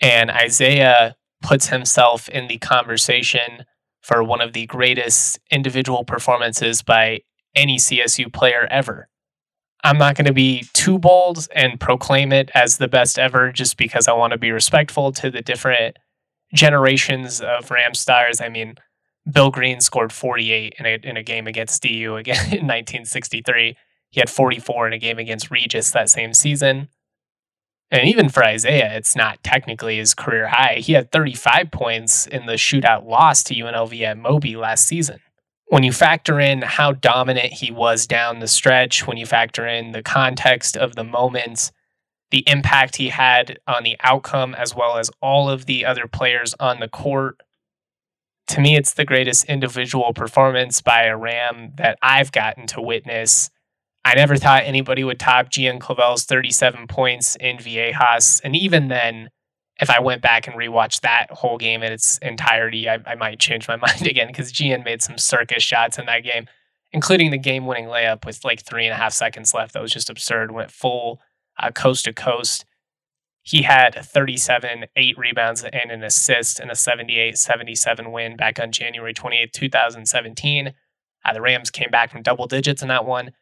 And 0.00 0.30
Isaiah 0.30 1.16
puts 1.42 1.68
himself 1.68 2.28
in 2.28 2.48
the 2.48 2.58
conversation 2.58 3.64
for 4.02 4.22
one 4.22 4.40
of 4.40 4.52
the 4.52 4.66
greatest 4.66 5.38
individual 5.50 6.04
performances 6.04 6.82
by 6.82 7.20
any 7.54 7.76
CSU 7.76 8.32
player 8.32 8.66
ever. 8.70 9.08
I'm 9.84 9.98
not 9.98 10.16
going 10.16 10.26
to 10.26 10.32
be 10.32 10.64
too 10.72 10.98
bold 10.98 11.46
and 11.54 11.78
proclaim 11.78 12.32
it 12.32 12.50
as 12.54 12.78
the 12.78 12.88
best 12.88 13.18
ever 13.18 13.52
just 13.52 13.76
because 13.76 14.08
I 14.08 14.12
want 14.12 14.32
to 14.32 14.38
be 14.38 14.50
respectful 14.50 15.12
to 15.12 15.30
the 15.30 15.40
different 15.40 15.96
generations 16.54 17.40
of 17.40 17.70
Ram 17.70 17.94
stars. 17.94 18.40
I 18.40 18.48
mean, 18.48 18.76
Bill 19.30 19.50
Green 19.50 19.80
scored 19.80 20.12
48 20.12 20.74
in 20.78 20.86
a, 20.86 20.98
in 21.02 21.16
a 21.16 21.22
game 21.22 21.46
against 21.46 21.82
DU 21.82 22.16
again 22.16 22.36
in 22.46 22.66
1963. 22.66 23.76
He 24.10 24.20
had 24.20 24.30
44 24.30 24.86
in 24.86 24.92
a 24.94 24.98
game 24.98 25.18
against 25.18 25.50
Regis 25.50 25.90
that 25.90 26.08
same 26.08 26.32
season. 26.32 26.88
And 27.90 28.06
even 28.06 28.28
for 28.28 28.44
Isaiah, 28.44 28.94
it's 28.96 29.16
not 29.16 29.42
technically 29.42 29.96
his 29.96 30.14
career 30.14 30.48
high. 30.48 30.76
He 30.76 30.92
had 30.92 31.10
35 31.10 31.70
points 31.70 32.26
in 32.26 32.46
the 32.46 32.54
shootout 32.54 33.06
loss 33.06 33.42
to 33.44 33.54
UNLV 33.54 34.00
at 34.02 34.18
Moby 34.18 34.56
last 34.56 34.86
season. 34.86 35.20
When 35.68 35.82
you 35.82 35.92
factor 35.92 36.40
in 36.40 36.62
how 36.62 36.92
dominant 36.92 37.52
he 37.52 37.70
was 37.70 38.06
down 38.06 38.40
the 38.40 38.48
stretch, 38.48 39.06
when 39.06 39.16
you 39.16 39.26
factor 39.26 39.66
in 39.66 39.92
the 39.92 40.02
context 40.02 40.76
of 40.76 40.96
the 40.96 41.04
moments, 41.04 41.72
the 42.30 42.44
impact 42.46 42.96
he 42.96 43.08
had 43.08 43.58
on 43.66 43.84
the 43.84 43.96
outcome 44.00 44.54
as 44.54 44.74
well 44.74 44.98
as 44.98 45.10
all 45.22 45.48
of 45.48 45.66
the 45.66 45.84
other 45.84 46.06
players 46.06 46.54
on 46.60 46.80
the 46.80 46.88
court. 46.88 47.40
To 48.48 48.60
me, 48.60 48.76
it's 48.76 48.94
the 48.94 49.04
greatest 49.04 49.44
individual 49.44 50.12
performance 50.12 50.80
by 50.80 51.04
a 51.04 51.16
Ram 51.16 51.72
that 51.76 51.98
I've 52.02 52.32
gotten 52.32 52.66
to 52.68 52.80
witness. 52.80 53.50
I 54.04 54.14
never 54.14 54.36
thought 54.36 54.64
anybody 54.64 55.04
would 55.04 55.18
top 55.18 55.50
Gian 55.50 55.78
Clavel's 55.78 56.24
37 56.24 56.86
points 56.86 57.36
in 57.36 57.58
Viejas. 57.58 58.40
And 58.42 58.56
even 58.56 58.88
then, 58.88 59.30
if 59.80 59.90
I 59.90 60.00
went 60.00 60.22
back 60.22 60.46
and 60.46 60.56
rewatched 60.56 61.00
that 61.00 61.30
whole 61.30 61.58
game 61.58 61.82
in 61.82 61.92
its 61.92 62.18
entirety, 62.18 62.88
I, 62.88 62.98
I 63.06 63.14
might 63.14 63.38
change 63.38 63.68
my 63.68 63.76
mind 63.76 64.06
again 64.06 64.28
because 64.28 64.52
Gian 64.52 64.82
made 64.82 65.02
some 65.02 65.18
circus 65.18 65.62
shots 65.62 65.98
in 65.98 66.06
that 66.06 66.24
game, 66.24 66.46
including 66.92 67.30
the 67.30 67.38
game 67.38 67.66
winning 67.66 67.86
layup 67.86 68.24
with 68.24 68.44
like 68.44 68.62
three 68.62 68.86
and 68.86 68.92
a 68.92 68.96
half 68.96 69.12
seconds 69.12 69.54
left. 69.54 69.74
That 69.74 69.82
was 69.82 69.92
just 69.92 70.10
absurd. 70.10 70.52
Went 70.52 70.70
full 70.70 71.20
uh, 71.58 71.70
coast 71.70 72.04
to 72.04 72.12
coast. 72.12 72.64
He 73.42 73.62
had 73.62 73.94
37, 73.94 74.86
eight 74.96 75.16
rebounds, 75.16 75.64
and 75.64 75.90
an 75.90 76.02
assist 76.04 76.60
in 76.60 76.70
a 76.70 76.74
78 76.74 77.38
77 77.38 78.12
win 78.12 78.36
back 78.36 78.60
on 78.60 78.72
January 78.72 79.14
28, 79.14 79.52
2017. 79.52 80.74
Uh, 81.24 81.32
the 81.32 81.40
Rams 81.40 81.70
came 81.70 81.90
back 81.90 82.10
from 82.10 82.22
double 82.22 82.46
digits 82.46 82.82
in 82.82 82.88
that 82.88 83.06
one. 83.06 83.32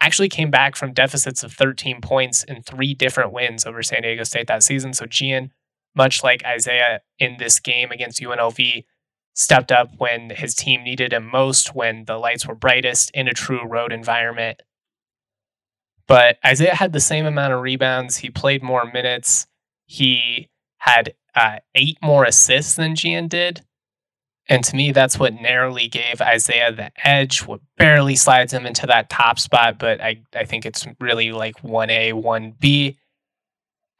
Actually, 0.00 0.28
came 0.28 0.50
back 0.50 0.76
from 0.76 0.92
deficits 0.92 1.42
of 1.42 1.52
13 1.52 2.00
points 2.00 2.44
in 2.44 2.62
three 2.62 2.94
different 2.94 3.32
wins 3.32 3.64
over 3.64 3.82
San 3.82 4.02
Diego 4.02 4.24
State 4.24 4.48
that 4.48 4.62
season. 4.62 4.92
So, 4.92 5.06
Gian, 5.06 5.50
much 5.94 6.22
like 6.22 6.44
Isaiah 6.44 7.00
in 7.18 7.36
this 7.38 7.58
game 7.58 7.90
against 7.90 8.20
UNLV, 8.20 8.84
stepped 9.34 9.72
up 9.72 9.92
when 9.98 10.30
his 10.30 10.54
team 10.54 10.84
needed 10.84 11.12
him 11.12 11.28
most, 11.30 11.74
when 11.74 12.04
the 12.04 12.18
lights 12.18 12.46
were 12.46 12.54
brightest 12.54 13.10
in 13.14 13.28
a 13.28 13.32
true 13.32 13.66
road 13.66 13.92
environment. 13.92 14.60
But 16.06 16.38
Isaiah 16.44 16.74
had 16.74 16.92
the 16.92 17.00
same 17.00 17.26
amount 17.26 17.52
of 17.52 17.60
rebounds. 17.60 18.18
He 18.18 18.30
played 18.30 18.62
more 18.62 18.90
minutes. 18.90 19.46
He 19.86 20.48
had 20.78 21.14
uh, 21.34 21.58
eight 21.74 21.98
more 22.02 22.24
assists 22.24 22.74
than 22.74 22.94
Gian 22.94 23.28
did. 23.28 23.62
And 24.46 24.62
to 24.64 24.76
me, 24.76 24.92
that's 24.92 25.18
what 25.18 25.32
narrowly 25.34 25.88
gave 25.88 26.20
Isaiah 26.20 26.70
the 26.70 26.90
edge, 27.02 27.46
what 27.46 27.60
barely 27.78 28.14
slides 28.14 28.52
him 28.52 28.66
into 28.66 28.86
that 28.86 29.08
top 29.08 29.38
spot. 29.38 29.78
But 29.78 30.02
I, 30.02 30.22
I 30.34 30.44
think 30.44 30.66
it's 30.66 30.86
really 31.00 31.32
like 31.32 31.62
1A, 31.62 32.12
1B. 32.12 32.96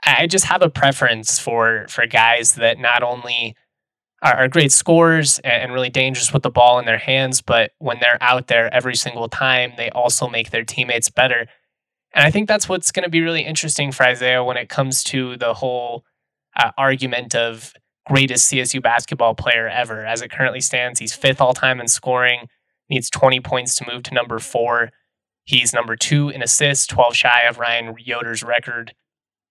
I 0.05 0.27
just 0.27 0.45
have 0.45 0.61
a 0.61 0.69
preference 0.69 1.39
for 1.39 1.87
for 1.89 2.07
guys 2.07 2.57
that 2.57 2.79
not 2.79 3.03
only 3.03 3.57
are, 4.21 4.35
are 4.35 4.49
great 4.49 4.71
scorers 4.71 5.39
and, 5.39 5.63
and 5.63 5.73
really 5.73 5.89
dangerous 5.89 6.31
with 6.31 6.43
the 6.43 6.51
ball 6.51 6.79
in 6.79 6.85
their 6.85 6.99
hands, 6.99 7.41
but 7.41 7.73
when 7.79 7.99
they're 8.01 8.19
out 8.21 8.49
there 8.49 8.73
every 8.75 8.97
single 8.97 9.29
time, 9.29 9.73
they 9.79 9.89
also 9.91 10.29
make 10.29 10.51
their 10.51 10.65
teammates 10.65 11.09
better. 11.09 11.47
And 12.15 12.25
I 12.25 12.31
think 12.31 12.47
that's 12.47 12.69
what's 12.69 12.93
going 12.93 13.03
to 13.03 13.11
be 13.11 13.23
really 13.23 13.43
interesting 13.43 13.91
for 13.91 14.05
Isaiah 14.05 14.45
when 14.45 14.57
it 14.57 14.69
comes 14.69 15.03
to 15.05 15.37
the 15.37 15.53
whole 15.53 16.05
uh, 16.57 16.71
argument 16.79 17.35
of 17.35 17.75
greatest 18.07 18.51
CSU 18.51 18.81
basketball 18.81 19.35
player 19.35 19.69
ever. 19.69 20.05
As 20.07 20.23
it 20.23 20.31
currently 20.31 20.61
stands, 20.61 21.01
he's 21.01 21.13
fifth 21.13 21.41
all 21.41 21.55
time 21.55 21.81
in 21.81 21.89
scoring, 21.89 22.49
needs 22.89 23.11
20 23.11 23.41
points 23.41 23.75
to 23.77 23.87
move 23.91 24.05
to 24.05 24.15
number 24.15 24.39
four. 24.39 24.91
He's 25.45 25.75
number 25.75 25.97
two 25.97 26.29
in 26.29 26.41
assists, 26.41 26.87
12 26.87 27.17
shy 27.17 27.43
of 27.49 27.59
Ryan 27.59 27.97
Yoder's 27.99 28.45
record. 28.45 28.95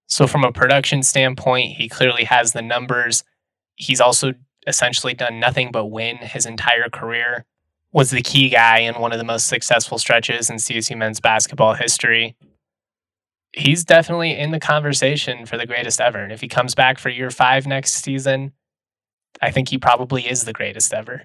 So, 0.08 0.26
from 0.26 0.44
a 0.44 0.52
production 0.52 1.04
standpoint, 1.04 1.78
he 1.78 1.90
clearly 1.90 2.24
has 2.24 2.54
the 2.54 2.62
numbers. 2.62 3.24
He's 3.76 4.02
also 4.02 4.34
essentially 4.66 5.14
done 5.14 5.40
nothing 5.40 5.72
but 5.72 5.88
win 5.88 6.18
his 6.18 6.46
entire 6.46 6.90
career. 6.90 7.46
Was 7.92 8.10
the 8.10 8.22
key 8.22 8.50
guy 8.50 8.80
in 8.80 9.00
one 9.00 9.12
of 9.12 9.18
the 9.18 9.24
most 9.24 9.48
successful 9.48 9.98
stretches 9.98 10.50
in 10.50 10.56
CSU 10.58 10.98
men's 10.98 11.20
basketball 11.20 11.74
history 11.74 12.36
he's 13.54 13.84
definitely 13.84 14.38
in 14.38 14.52
the 14.52 14.60
conversation 14.60 15.46
for 15.46 15.58
the 15.58 15.66
greatest 15.66 16.02
ever. 16.02 16.20
And 16.20 16.32
if 16.32 16.42
he 16.42 16.48
comes 16.48 16.76
back 16.76 17.00
for 17.00 17.10
year 17.10 17.30
five 17.30 17.66
next 17.66 17.94
season, 18.04 18.54
I 19.42 19.52
think 19.52 19.70
he 19.70 19.78
probably 19.78 20.28
is 20.28 20.44
the 20.44 20.54
greatest 20.54 20.94
ever. 20.94 21.24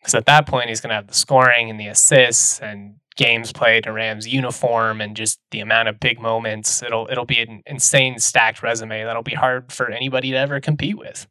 Because 0.00 0.14
at 0.14 0.26
that 0.26 0.46
point, 0.46 0.68
he's 0.68 0.80
going 0.80 0.90
to 0.90 0.96
have 0.96 1.06
the 1.06 1.14
scoring 1.14 1.70
and 1.70 1.80
the 1.80 1.86
assists 1.86 2.60
and 2.60 2.96
games 3.16 3.52
played 3.52 3.86
in 3.86 3.92
Rams 3.92 4.28
uniform 4.28 5.00
and 5.00 5.16
just 5.16 5.38
the 5.50 5.60
amount 5.60 5.88
of 5.88 6.00
big 6.00 6.20
moments. 6.20 6.82
It'll 6.82 7.08
it'll 7.10 7.24
be 7.24 7.40
an 7.40 7.62
insane 7.66 8.18
stacked 8.18 8.62
resume 8.62 9.04
that'll 9.04 9.22
be 9.22 9.34
hard 9.34 9.72
for 9.72 9.90
anybody 9.90 10.30
to 10.32 10.36
ever 10.36 10.60
compete 10.60 10.98
with. 10.98 11.26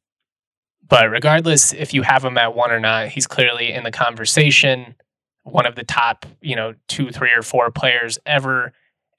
But 0.88 1.10
regardless 1.10 1.74
if 1.74 1.94
you 1.94 2.02
have 2.04 2.24
him 2.24 2.38
at 2.38 2.56
one 2.56 2.72
or 2.72 2.80
not, 2.80 3.10
he's 3.10 3.28
clearly 3.28 3.72
in 3.72 3.84
the 3.84 3.92
conversation, 3.92 4.96
one 5.44 5.66
of 5.66 5.76
the 5.76 5.84
top, 5.84 6.26
you 6.42 6.56
know, 6.56 6.74
two, 6.88 7.12
three, 7.12 7.32
or 7.32 7.42
four 7.42 7.70
players 7.72 8.18
ever. 8.26 8.74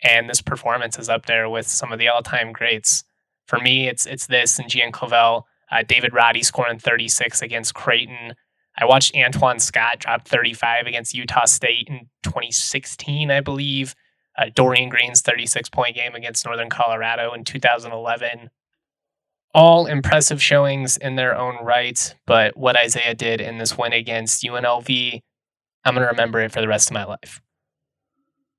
And 0.04 0.28
this 0.28 0.42
performance 0.42 0.98
is 0.98 1.08
up 1.08 1.26
there 1.26 1.48
with 1.48 1.66
some 1.66 1.92
of 1.92 1.98
the 1.98 2.08
all-time 2.08 2.52
greats. 2.52 3.04
For 3.48 3.58
me, 3.58 3.88
it's 3.88 4.06
it's 4.06 4.26
this 4.26 4.58
and 4.58 4.68
Gian 4.68 4.92
Clavel, 4.92 5.46
uh, 5.70 5.82
David 5.82 6.12
Roddy 6.12 6.42
scoring 6.42 6.78
36 6.78 7.42
against 7.42 7.74
Creighton. 7.74 8.34
I 8.78 8.84
watched 8.84 9.14
Antwan 9.14 9.60
Scott 9.60 10.00
drop 10.00 10.26
35 10.28 10.86
against 10.86 11.14
Utah 11.14 11.44
State 11.46 11.88
in 11.88 12.08
2016, 12.22 13.30
I 13.30 13.40
believe. 13.40 13.94
Uh, 14.36 14.46
Dorian 14.54 14.88
Green's 14.88 15.20
36 15.20 15.68
point 15.70 15.94
game 15.94 16.14
against 16.14 16.44
Northern 16.44 16.70
Colorado 16.70 17.32
in 17.32 17.44
2011 17.44 18.50
all 19.54 19.86
impressive 19.86 20.42
showings 20.42 20.96
in 20.96 21.14
their 21.14 21.36
own 21.36 21.64
right. 21.64 22.14
But 22.26 22.56
what 22.56 22.76
Isaiah 22.76 23.14
did 23.14 23.40
in 23.40 23.58
this 23.58 23.78
win 23.78 23.92
against 23.92 24.42
UNLV, 24.42 25.22
I'm 25.84 25.94
going 25.94 26.04
to 26.04 26.10
remember 26.10 26.40
it 26.40 26.52
for 26.52 26.60
the 26.60 26.68
rest 26.68 26.90
of 26.90 26.94
my 26.94 27.04
life. 27.04 27.40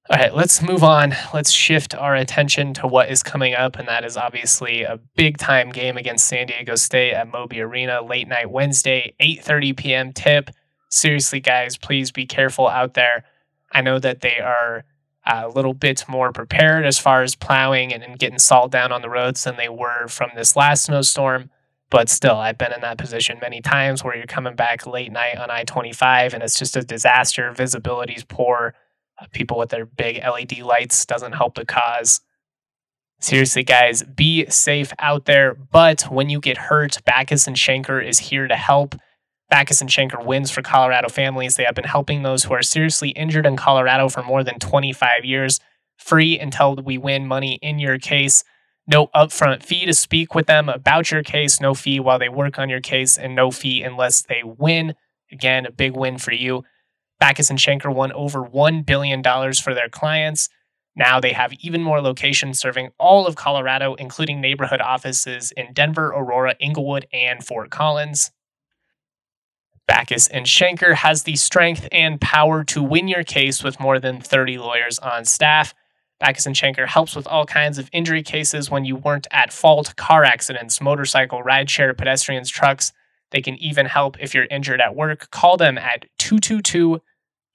All 0.08 0.18
right, 0.18 0.36
let's 0.36 0.62
move 0.62 0.84
on. 0.84 1.16
Let's 1.34 1.50
shift 1.50 1.96
our 1.96 2.16
attention 2.16 2.76
to 2.76 2.86
what 2.86 3.10
is 3.10 3.24
coming 3.24 3.56
up, 3.56 3.76
and 3.76 3.88
that 3.88 4.06
is 4.06 4.18
obviously 4.18 4.84
a 4.84 5.00
big 5.16 5.40
time 5.40 5.72
game 5.72 5.98
against 5.98 6.28
San 6.28 6.46
Diego 6.46 6.76
State 6.76 7.14
at 7.14 7.32
Moby 7.32 7.60
Arena, 7.60 8.04
late 8.04 8.28
night 8.28 8.52
Wednesday, 8.52 9.16
8:30 9.20 9.76
p.m. 9.76 10.14
tip. 10.14 10.52
Seriously, 10.92 11.40
guys, 11.40 11.76
please 11.76 12.12
be 12.12 12.28
careful 12.28 12.68
out 12.68 12.94
there. 12.94 13.26
I 13.72 13.82
know 13.82 13.98
that 13.98 14.22
they 14.22 14.38
are 14.40 14.84
a 15.26 15.50
little 15.50 15.74
bit 15.74 16.06
more 16.08 16.32
prepared 16.32 16.86
as 16.86 17.00
far 17.00 17.24
as 17.24 17.34
plowing 17.34 17.92
and, 17.92 18.04
and 18.04 18.20
getting 18.20 18.38
salt 18.38 18.72
down 18.72 18.92
on 18.92 19.02
the 19.02 19.10
roads 19.10 19.44
than 19.44 19.58
they 19.58 19.70
were 19.70 20.08
from 20.08 20.30
this 20.36 20.56
last 20.56 20.84
snowstorm. 20.86 21.50
But 21.90 22.10
still, 22.10 22.36
I've 22.36 22.60
been 22.60 22.74
in 22.74 22.82
that 22.82 23.00
position 23.00 23.40
many 23.42 23.60
times 23.60 24.04
where 24.04 24.16
you're 24.16 24.28
coming 24.28 24.56
back 24.56 24.86
late 24.86 25.12
night 25.12 25.40
on 25.40 25.50
I 25.50 25.64
25 25.64 26.36
and 26.36 26.44
it's 26.44 26.60
just 26.60 26.78
a 26.78 26.84
disaster. 26.84 27.52
Visibility's 27.52 28.24
poor. 28.24 28.76
People 29.31 29.57
with 29.57 29.69
their 29.69 29.86
big 29.86 30.17
LED 30.17 30.60
lights 30.60 31.05
doesn't 31.05 31.34
help 31.34 31.55
the 31.55 31.65
cause. 31.65 32.22
Seriously, 33.19 33.63
guys, 33.63 34.03
be 34.03 34.45
safe 34.48 34.93
out 35.00 35.25
there. 35.25 35.53
But 35.53 36.03
when 36.12 36.29
you 36.29 36.39
get 36.39 36.57
hurt, 36.57 37.00
Bachus 37.07 37.48
and 37.48 37.55
Schanker 37.55 38.05
is 38.05 38.19
here 38.19 38.48
to 38.48 38.55
help. 38.55 38.95
Bachus 39.51 39.81
and 39.81 39.89
Schanker 39.89 40.24
wins 40.24 40.51
for 40.51 40.62
Colorado 40.62 41.07
families. 41.07 41.55
They 41.55 41.63
have 41.63 41.75
been 41.75 41.86
helping 41.86 42.24
those 42.24 42.43
who 42.43 42.53
are 42.53 42.62
seriously 42.62 43.10
injured 43.10 43.45
in 43.45 43.55
Colorado 43.55 44.10
for 44.10 44.24
more 44.24 44.43
than 44.43 44.60
25 44.60 45.24
years. 45.24 45.60
Free 45.98 46.38
until 46.38 46.75
we 46.75 46.98
win 46.98 47.25
money 47.25 47.57
in 47.62 47.79
your 47.79 47.98
case. 47.98 48.43
No 48.88 49.07
upfront 49.07 49.63
fee 49.63 49.86
to 49.86 49.93
speak 49.93 50.36
with 50.36 50.45
them 50.45 50.69
about 50.69 51.10
your 51.10 51.24
case. 51.24 51.62
No 51.62 51.74
fee 51.74 52.00
while 52.00 52.19
they 52.19 52.29
work 52.29 52.60
on 52.60 52.69
your 52.69 52.81
case, 52.81 53.17
and 53.17 53.34
no 53.34 53.50
fee 53.50 53.81
unless 53.81 54.22
they 54.22 54.43
win. 54.43 54.93
Again, 55.31 55.65
a 55.65 55.72
big 55.72 55.95
win 55.95 56.17
for 56.17 56.34
you. 56.34 56.63
Bachus 57.25 57.50
and 57.50 57.58
Schanker 57.58 57.91
won 57.91 58.12
over 58.12 58.44
$1 58.44 58.86
billion 58.86 59.24
for 59.24 59.74
their 59.74 59.89
clients. 59.89 60.48
Now 60.96 61.20
they 61.20 61.34
have 61.34 61.53
even 61.53 61.82
more 61.82 62.00
locations 62.00 62.60
serving 62.60 62.91
all 63.00 63.25
of 63.25 63.36
Colorado, 63.36 63.96
including 63.96 64.39
neighborhood 64.39 64.79
offices 64.79 65.51
in 65.58 65.74
Denver, 65.74 66.10
Aurora, 66.10 66.55
Englewood, 66.60 67.08
and 67.12 67.44
Fort 67.44 67.72
Collins. 67.72 68.29
Bachus 69.89 70.29
and 70.32 70.46
Schanker 70.46 70.94
has 70.94 71.24
the 71.24 71.36
strength 71.36 71.88
and 71.91 72.22
power 72.22 72.63
to 72.65 72.84
win 72.84 73.08
your 73.08 73.24
case 73.24 73.63
with 73.63 73.79
more 73.79 74.00
than 74.00 74.22
30 74.22 74.60
lawyers 74.60 75.00
on 75.00 75.25
staff. 75.25 75.74
Bachus 76.24 76.46
and 76.46 76.55
Schanker 76.55 76.86
helps 76.86 77.15
with 77.15 77.25
all 77.25 77.48
kinds 77.48 77.79
of 77.79 77.89
injury 77.91 78.22
cases 78.22 78.69
when 78.69 78.86
you 78.86 78.97
weren't 78.97 79.26
at 79.32 79.52
fault 79.52 79.95
car 79.95 80.26
accidents, 80.26 80.80
motorcycle, 80.80 81.41
rideshare, 81.41 81.97
pedestrians, 81.97 82.52
trucks. 82.52 82.93
They 83.32 83.41
can 83.41 83.56
even 83.56 83.88
help 83.88 84.15
if 84.19 84.36
you're 84.36 84.45
injured 84.45 84.80
at 84.80 84.95
work. 84.95 85.32
Call 85.32 85.58
them 85.58 85.80
at 85.80 86.06
222 86.19 87.02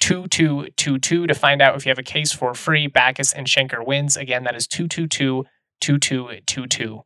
2222 0.00 1.26
to 1.26 1.34
find 1.34 1.62
out 1.62 1.76
if 1.76 1.86
you 1.86 1.90
have 1.90 1.98
a 1.98 2.02
case 2.02 2.32
for 2.32 2.54
free. 2.54 2.88
Bachus 2.88 3.32
and 3.34 3.46
Schanker 3.46 3.86
wins. 3.86 4.16
Again, 4.16 4.44
that 4.44 4.56
is 4.56 4.66
222 4.66 5.44
2222. 5.80 7.04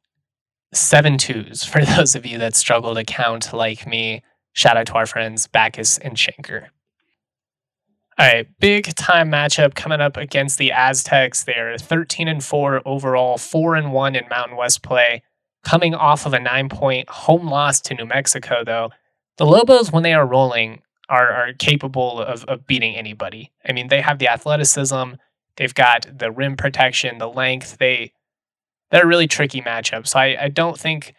Seven 0.72 1.18
twos 1.18 1.64
for 1.64 1.84
those 1.96 2.14
of 2.14 2.26
you 2.26 2.38
that 2.38 2.56
struggle 2.56 2.94
to 2.94 3.04
count 3.04 3.52
like 3.52 3.86
me. 3.86 4.22
Shout 4.52 4.76
out 4.76 4.86
to 4.86 4.94
our 4.94 5.06
friends 5.06 5.46
Bachus 5.48 5.98
and 6.02 6.16
Schanker. 6.16 6.68
All 8.16 8.26
right, 8.26 8.46
big 8.60 8.94
time 8.94 9.28
matchup 9.28 9.74
coming 9.74 10.00
up 10.00 10.16
against 10.16 10.56
the 10.56 10.70
Aztecs. 10.70 11.42
They're 11.42 11.76
13 11.76 12.28
and 12.28 12.44
4 12.44 12.82
overall, 12.86 13.38
4 13.38 13.74
and 13.74 13.92
1 13.92 14.14
in 14.14 14.28
Mountain 14.28 14.56
West 14.56 14.82
play. 14.82 15.22
Coming 15.64 15.94
off 15.94 16.24
of 16.24 16.32
a 16.32 16.38
nine 16.38 16.68
point 16.68 17.08
home 17.08 17.48
loss 17.48 17.80
to 17.80 17.94
New 17.94 18.06
Mexico, 18.06 18.62
though, 18.64 18.90
the 19.36 19.46
Lobos, 19.46 19.90
when 19.90 20.04
they 20.04 20.12
are 20.12 20.26
rolling, 20.26 20.82
are, 21.08 21.30
are 21.30 21.52
capable 21.52 22.20
of, 22.20 22.44
of 22.44 22.66
beating 22.66 22.96
anybody. 22.96 23.52
I 23.68 23.72
mean, 23.72 23.88
they 23.88 24.00
have 24.00 24.18
the 24.18 24.28
athleticism, 24.28 25.14
they've 25.56 25.74
got 25.74 26.06
the 26.18 26.30
rim 26.30 26.56
protection, 26.56 27.18
the 27.18 27.28
length. 27.28 27.78
They 27.78 28.12
they're 28.90 29.04
a 29.04 29.06
really 29.06 29.26
tricky 29.26 29.60
matchup. 29.60 30.06
So 30.06 30.18
I, 30.18 30.44
I 30.44 30.48
don't 30.48 30.78
think 30.78 31.14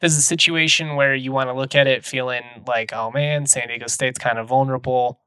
this 0.00 0.12
is 0.12 0.18
a 0.18 0.22
situation 0.22 0.94
where 0.94 1.14
you 1.14 1.32
want 1.32 1.48
to 1.48 1.52
look 1.52 1.74
at 1.74 1.86
it 1.86 2.04
feeling 2.04 2.42
like, 2.66 2.92
oh 2.92 3.10
man, 3.10 3.46
San 3.46 3.68
Diego 3.68 3.86
State's 3.88 4.18
kind 4.18 4.38
of 4.38 4.48
vulnerable. 4.48 5.20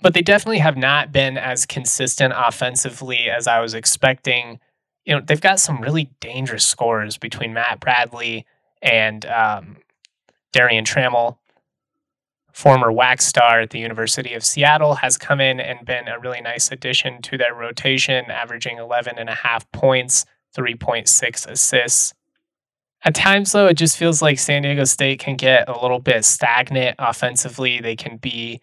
But 0.00 0.14
they 0.14 0.22
definitely 0.22 0.58
have 0.58 0.76
not 0.76 1.12
been 1.12 1.36
as 1.36 1.66
consistent 1.66 2.32
offensively 2.36 3.30
as 3.30 3.46
I 3.46 3.60
was 3.60 3.74
expecting. 3.74 4.60
You 5.04 5.16
know, 5.16 5.22
they've 5.24 5.40
got 5.40 5.60
some 5.60 5.80
really 5.80 6.10
dangerous 6.20 6.66
scores 6.66 7.18
between 7.18 7.54
Matt 7.54 7.80
Bradley 7.80 8.46
and 8.82 9.24
um, 9.26 9.76
Darrion 10.52 10.84
Trammell. 10.84 11.38
Former 12.56 12.90
WAC 12.90 13.20
star 13.20 13.60
at 13.60 13.68
the 13.68 13.78
University 13.78 14.32
of 14.32 14.42
Seattle 14.42 14.94
has 14.94 15.18
come 15.18 15.42
in 15.42 15.60
and 15.60 15.84
been 15.84 16.08
a 16.08 16.18
really 16.18 16.40
nice 16.40 16.72
addition 16.72 17.20
to 17.20 17.36
their 17.36 17.52
rotation, 17.54 18.30
averaging 18.30 18.78
11 18.78 19.18
and 19.18 19.28
a 19.28 19.34
half 19.34 19.70
points, 19.72 20.24
3.6 20.56 21.46
assists. 21.46 22.14
At 23.04 23.14
times, 23.14 23.52
though, 23.52 23.66
it 23.66 23.74
just 23.74 23.98
feels 23.98 24.22
like 24.22 24.38
San 24.38 24.62
Diego 24.62 24.84
State 24.84 25.18
can 25.18 25.36
get 25.36 25.68
a 25.68 25.78
little 25.78 25.98
bit 25.98 26.24
stagnant 26.24 26.96
offensively. 26.98 27.78
They 27.78 27.94
can 27.94 28.16
be 28.16 28.62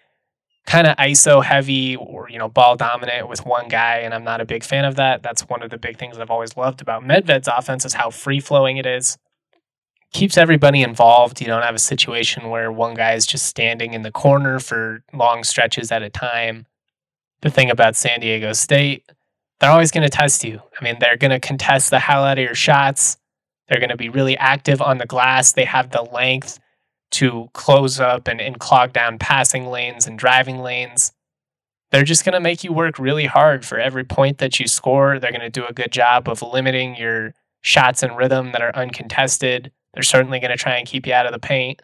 kind 0.66 0.88
of 0.88 0.98
ISO 0.98 1.44
heavy 1.44 1.96
or, 1.96 2.28
you 2.32 2.40
know, 2.40 2.50
ball 2.50 2.76
dominant 2.76 3.30
with 3.30 3.46
one 3.46 3.68
guy. 3.68 3.98
And 3.98 4.12
I'm 4.12 4.24
not 4.24 4.42
a 4.42 4.46
big 4.46 4.64
fan 4.64 4.86
of 4.86 4.96
that. 4.96 5.22
That's 5.22 5.44
one 5.44 5.62
of 5.62 5.70
the 5.70 5.78
big 5.78 6.00
things 6.00 6.18
I've 6.18 6.32
always 6.32 6.58
loved 6.58 6.82
about 6.82 7.04
Medved's 7.04 7.48
offense 7.48 7.86
is 7.86 7.94
how 7.94 8.10
free 8.10 8.40
flowing 8.40 8.78
it 8.78 8.88
is. 8.88 9.20
Keeps 10.14 10.38
everybody 10.38 10.82
involved. 10.84 11.42
You 11.42 11.48
don't 11.48 11.64
have 11.64 11.76
a 11.76 11.80
situation 11.80 12.50
where 12.50 12.72
one 12.72 12.94
guy 12.94 13.14
is 13.14 13.26
just 13.26 13.48
standing 13.48 13.94
in 13.94 14.04
the 14.04 14.12
corner 14.12 14.60
for 14.60 15.04
long 15.12 15.44
stretches 15.44 15.92
at 15.92 16.04
a 16.04 16.10
time. 16.10 16.68
The 17.42 17.50
thing 17.50 17.72
about 17.72 17.96
San 17.96 18.20
Diego 18.20 18.54
State, 18.54 19.12
they're 19.60 19.72
always 19.72 19.92
going 19.92 20.04
to 20.04 20.10
test 20.10 20.44
you. 20.44 20.62
I 20.80 20.84
mean, 20.84 20.98
they're 21.00 21.18
going 21.18 21.32
to 21.32 21.40
contest 21.40 21.90
the 21.90 22.00
hell 22.00 22.24
out 22.24 22.38
of 22.38 22.44
your 22.44 22.56
shots. 22.56 23.18
They're 23.68 23.80
going 23.80 23.90
to 23.90 23.98
be 23.98 24.10
really 24.10 24.38
active 24.38 24.82
on 24.82 24.98
the 24.98 25.06
glass. 25.06 25.54
They 25.54 25.66
have 25.66 25.90
the 25.92 26.04
length 26.04 26.60
to 27.14 27.50
close 27.54 28.00
up 28.00 28.28
and, 28.28 28.40
and 28.40 28.60
clog 28.60 28.94
down 28.94 29.18
passing 29.20 29.68
lanes 29.68 30.06
and 30.06 30.18
driving 30.18 30.60
lanes. 30.60 31.12
They're 31.92 32.04
just 32.04 32.26
going 32.26 32.34
to 32.34 32.40
make 32.40 32.64
you 32.64 32.74
work 32.74 32.98
really 32.98 33.26
hard 33.26 33.66
for 33.66 33.80
every 33.80 34.04
point 34.04 34.40
that 34.40 34.60
you 34.60 34.68
score. 34.68 35.20
They're 35.20 35.32
going 35.32 35.42
to 35.42 35.50
do 35.50 35.66
a 35.66 35.74
good 35.74 35.92
job 35.92 36.28
of 36.28 36.42
limiting 36.42 36.96
your 36.96 37.34
shots 37.62 38.04
and 38.04 38.18
rhythm 38.18 38.52
that 38.52 38.62
are 38.62 38.76
uncontested. 38.76 39.72
They're 39.94 40.04
certainly 40.04 40.40
going 40.40 40.52
to 40.52 40.58
try 40.58 40.78
and 40.78 40.88
keep 40.88 41.06
you 41.06 41.14
out 41.14 41.26
of 41.26 41.34
the 41.34 41.40
paint. 41.40 41.82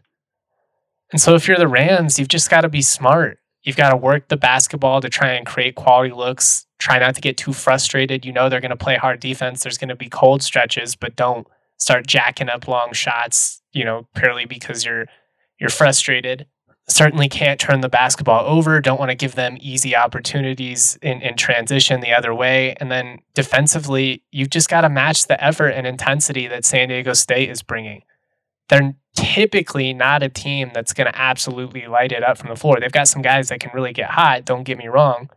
And 1.11 1.21
so 1.21 1.35
if 1.35 1.47
you're 1.47 1.57
the 1.57 1.67
Rams, 1.67 2.19
you've 2.19 2.27
just 2.27 2.49
got 2.49 2.61
to 2.61 2.69
be 2.69 2.81
smart. 2.81 3.39
You've 3.63 3.75
got 3.75 3.89
to 3.89 3.97
work 3.97 4.27
the 4.27 4.37
basketball 4.37 5.01
to 5.01 5.09
try 5.09 5.33
and 5.33 5.45
create 5.45 5.75
quality 5.75 6.13
looks. 6.13 6.65
Try 6.79 6.99
not 6.99 7.15
to 7.15 7.21
get 7.21 7.37
too 7.37 7.53
frustrated. 7.53 8.25
You 8.25 8.31
know 8.31 8.47
they're 8.47 8.61
going 8.61 8.69
to 8.69 8.77
play 8.77 8.95
hard 8.95 9.19
defense. 9.19 9.63
There's 9.63 9.77
going 9.77 9.89
to 9.89 9.95
be 9.95 10.09
cold 10.09 10.41
stretches, 10.41 10.95
but 10.95 11.15
don't 11.15 11.45
start 11.77 12.07
jacking 12.07 12.49
up 12.49 12.67
long 12.67 12.93
shots, 12.93 13.61
you 13.73 13.83
know, 13.83 14.07
purely 14.15 14.45
because 14.45 14.85
you're 14.85 15.07
you're 15.59 15.69
frustrated. 15.69 16.45
Certainly 16.89 17.29
can't 17.29 17.59
turn 17.59 17.81
the 17.81 17.89
basketball 17.89 18.45
over. 18.45 18.81
Don't 18.81 18.99
want 18.99 19.11
to 19.11 19.15
give 19.15 19.35
them 19.35 19.57
easy 19.61 19.95
opportunities 19.95 20.97
in, 21.03 21.21
in 21.21 21.37
transition 21.37 22.01
the 22.01 22.11
other 22.11 22.33
way. 22.33 22.73
And 22.79 22.91
then 22.91 23.19
defensively, 23.35 24.23
you've 24.31 24.49
just 24.49 24.69
got 24.69 24.81
to 24.81 24.89
match 24.89 25.27
the 25.27 25.41
effort 25.43 25.69
and 25.69 25.85
intensity 25.85 26.47
that 26.47 26.65
San 26.65 26.89
Diego 26.89 27.13
State 27.13 27.49
is 27.49 27.61
bringing. 27.61 28.01
They're 28.69 28.95
typically 29.15 29.93
not 29.93 30.23
a 30.23 30.29
team 30.29 30.71
that's 30.73 30.93
going 30.93 31.11
to 31.11 31.17
absolutely 31.17 31.87
light 31.87 32.11
it 32.11 32.23
up 32.23 32.37
from 32.37 32.49
the 32.49 32.55
floor. 32.55 32.79
They've 32.79 32.91
got 32.91 33.07
some 33.07 33.21
guys 33.21 33.49
that 33.49 33.59
can 33.59 33.71
really 33.73 33.93
get 33.93 34.09
hot, 34.09 34.45
don't 34.45 34.63
get 34.63 34.77
me 34.77 34.87
wrong. 34.87 35.29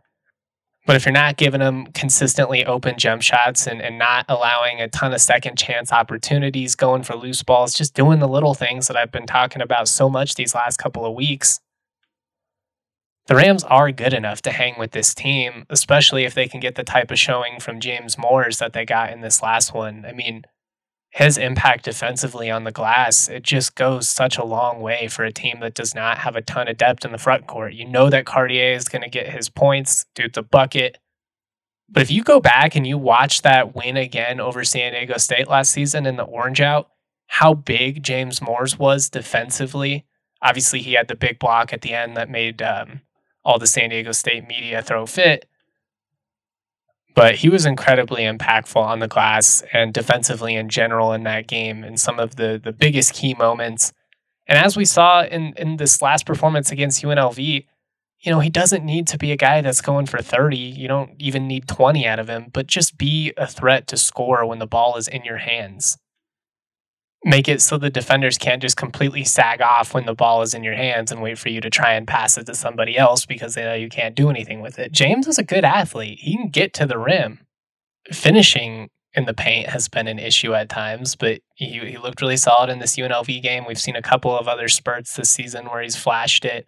But 0.85 0.97
if 0.97 1.05
you're 1.05 1.13
not 1.13 1.37
giving 1.37 1.61
them 1.61 1.87
consistently 1.87 2.65
open 2.65 2.97
jump 2.97 3.21
shots 3.21 3.67
and, 3.67 3.81
and 3.81 3.97
not 3.97 4.25
allowing 4.27 4.81
a 4.81 4.89
ton 4.89 5.13
of 5.13 5.21
second 5.21 5.57
chance 5.57 5.93
opportunities, 5.93 6.75
going 6.75 7.03
for 7.03 7.15
loose 7.15 7.41
balls, 7.41 7.73
just 7.73 7.93
doing 7.93 8.19
the 8.19 8.27
little 8.27 8.53
things 8.53 8.87
that 8.87 8.97
I've 8.97 9.11
been 9.11 9.25
talking 9.25 9.61
about 9.61 9.87
so 9.87 10.09
much 10.09 10.35
these 10.35 10.53
last 10.53 10.77
couple 10.77 11.05
of 11.05 11.15
weeks, 11.15 11.61
the 13.27 13.35
Rams 13.35 13.63
are 13.63 13.91
good 13.93 14.13
enough 14.13 14.41
to 14.41 14.51
hang 14.51 14.77
with 14.77 14.91
this 14.91 15.13
team, 15.13 15.65
especially 15.69 16.25
if 16.25 16.33
they 16.33 16.47
can 16.47 16.59
get 16.59 16.75
the 16.75 16.83
type 16.83 17.09
of 17.09 17.17
showing 17.17 17.61
from 17.61 17.79
James 17.79 18.17
Moors 18.17 18.57
that 18.57 18.73
they 18.73 18.83
got 18.83 19.13
in 19.13 19.21
this 19.21 19.41
last 19.41 19.73
one. 19.73 20.05
I 20.05 20.11
mean, 20.11 20.43
his 21.13 21.37
impact 21.37 21.85
defensively 21.85 22.49
on 22.49 22.63
the 22.63 22.71
glass, 22.71 23.29
it 23.29 23.43
just 23.43 23.75
goes 23.75 24.09
such 24.09 24.35
a 24.35 24.43
long 24.43 24.81
way 24.81 25.07
for 25.07 25.23
a 25.23 25.31
team 25.31 25.59
that 25.61 25.75
does 25.75 25.93
not 25.93 26.17
have 26.17 26.35
a 26.35 26.41
ton 26.41 26.67
of 26.67 26.75
depth 26.75 27.05
in 27.05 27.11
the 27.11 27.19
front 27.19 27.45
court. 27.45 27.75
You 27.75 27.87
know 27.87 28.09
that 28.09 28.25
Cartier 28.25 28.73
is 28.73 28.89
going 28.89 29.03
to 29.03 29.09
get 29.09 29.29
his 29.29 29.47
points, 29.47 30.07
dude's 30.15 30.33
the 30.33 30.41
bucket. 30.41 30.97
But 31.87 32.01
if 32.01 32.09
you 32.09 32.23
go 32.23 32.39
back 32.39 32.75
and 32.75 32.87
you 32.87 32.97
watch 32.97 33.43
that 33.43 33.75
win 33.75 33.95
again 33.95 34.39
over 34.39 34.63
San 34.63 34.93
Diego 34.93 35.17
State 35.17 35.47
last 35.47 35.71
season 35.71 36.07
in 36.07 36.15
the 36.15 36.23
orange 36.23 36.61
out, 36.61 36.89
how 37.27 37.53
big 37.53 38.01
James 38.01 38.41
Moors 38.41 38.79
was 38.79 39.07
defensively. 39.07 40.05
Obviously, 40.41 40.81
he 40.81 40.93
had 40.93 41.09
the 41.09 41.15
big 41.15 41.37
block 41.37 41.71
at 41.71 41.81
the 41.81 41.93
end 41.93 42.17
that 42.17 42.27
made 42.27 42.63
um, 42.63 43.01
all 43.45 43.59
the 43.59 43.67
San 43.67 43.91
Diego 43.91 44.13
State 44.13 44.47
media 44.47 44.81
throw 44.81 45.05
fit. 45.05 45.47
But 47.15 47.35
he 47.35 47.49
was 47.49 47.65
incredibly 47.65 48.23
impactful 48.23 48.81
on 48.81 48.99
the 48.99 49.07
glass 49.07 49.63
and 49.71 49.93
defensively 49.93 50.55
in 50.55 50.69
general 50.69 51.13
in 51.13 51.23
that 51.23 51.47
game 51.47 51.83
in 51.83 51.97
some 51.97 52.19
of 52.19 52.35
the 52.37 52.59
the 52.63 52.71
biggest 52.71 53.13
key 53.13 53.33
moments. 53.35 53.93
And 54.47 54.57
as 54.57 54.75
we 54.75 54.85
saw 54.85 55.23
in, 55.23 55.53
in 55.55 55.77
this 55.77 56.01
last 56.01 56.25
performance 56.25 56.71
against 56.71 57.03
UNLV, 57.03 57.65
you 58.19 58.31
know, 58.31 58.39
he 58.39 58.49
doesn't 58.49 58.83
need 58.83 59.07
to 59.07 59.17
be 59.17 59.31
a 59.31 59.37
guy 59.37 59.61
that's 59.61 59.81
going 59.81 60.05
for 60.05 60.21
30. 60.21 60.57
You 60.57 60.87
don't 60.87 61.11
even 61.19 61.47
need 61.47 61.67
20 61.67 62.05
out 62.07 62.19
of 62.19 62.29
him, 62.29 62.47
but 62.51 62.67
just 62.67 62.97
be 62.97 63.33
a 63.37 63.47
threat 63.47 63.87
to 63.87 63.97
score 63.97 64.45
when 64.45 64.59
the 64.59 64.67
ball 64.67 64.97
is 64.97 65.07
in 65.07 65.23
your 65.23 65.37
hands 65.37 65.97
make 67.23 67.47
it 67.47 67.61
so 67.61 67.77
the 67.77 67.89
defenders 67.89 68.37
can't 68.37 68.61
just 68.61 68.77
completely 68.77 69.23
sag 69.23 69.61
off 69.61 69.93
when 69.93 70.05
the 70.05 70.13
ball 70.13 70.41
is 70.41 70.53
in 70.53 70.63
your 70.63 70.73
hands 70.73 71.11
and 71.11 71.21
wait 71.21 71.37
for 71.37 71.49
you 71.49 71.61
to 71.61 71.69
try 71.69 71.93
and 71.93 72.07
pass 72.07 72.37
it 72.37 72.45
to 72.45 72.55
somebody 72.55 72.97
else 72.97 73.25
because 73.25 73.55
they 73.55 73.63
know 73.63 73.73
you 73.73 73.89
can't 73.89 74.15
do 74.15 74.29
anything 74.29 74.61
with 74.61 74.77
it. 74.77 74.91
James 74.91 75.27
is 75.27 75.37
a 75.37 75.43
good 75.43 75.63
athlete. 75.63 76.19
He 76.19 76.35
can 76.35 76.49
get 76.49 76.73
to 76.73 76.85
the 76.85 76.97
rim. 76.97 77.39
Finishing 78.11 78.89
in 79.13 79.25
the 79.25 79.33
paint 79.33 79.69
has 79.69 79.87
been 79.87 80.07
an 80.07 80.19
issue 80.19 80.53
at 80.53 80.69
times, 80.69 81.15
but 81.15 81.39
he, 81.55 81.79
he 81.79 81.97
looked 81.97 82.21
really 82.21 82.37
solid 82.37 82.69
in 82.69 82.79
this 82.79 82.97
UNLV 82.97 83.41
game. 83.41 83.65
We've 83.65 83.79
seen 83.79 83.95
a 83.95 84.01
couple 84.01 84.37
of 84.37 84.47
other 84.47 84.67
spurts 84.67 85.15
this 85.15 85.29
season 85.29 85.65
where 85.65 85.81
he's 85.81 85.95
flashed 85.95 86.43
it. 86.43 86.65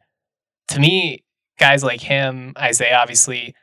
To 0.69 0.79
me, 0.79 1.23
guys 1.59 1.83
like 1.83 2.01
him, 2.01 2.53
Isaiah, 2.57 2.97
obviously, 2.97 3.55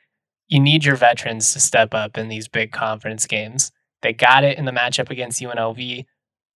you 0.48 0.60
need 0.60 0.84
your 0.84 0.96
veterans 0.96 1.52
to 1.52 1.60
step 1.60 1.94
up 1.94 2.18
in 2.18 2.28
these 2.28 2.48
big 2.48 2.72
conference 2.72 3.26
games. 3.26 3.72
They 4.02 4.12
got 4.12 4.44
it 4.44 4.58
in 4.58 4.64
the 4.64 4.72
matchup 4.72 5.10
against 5.10 5.40
UNLV 5.40 6.04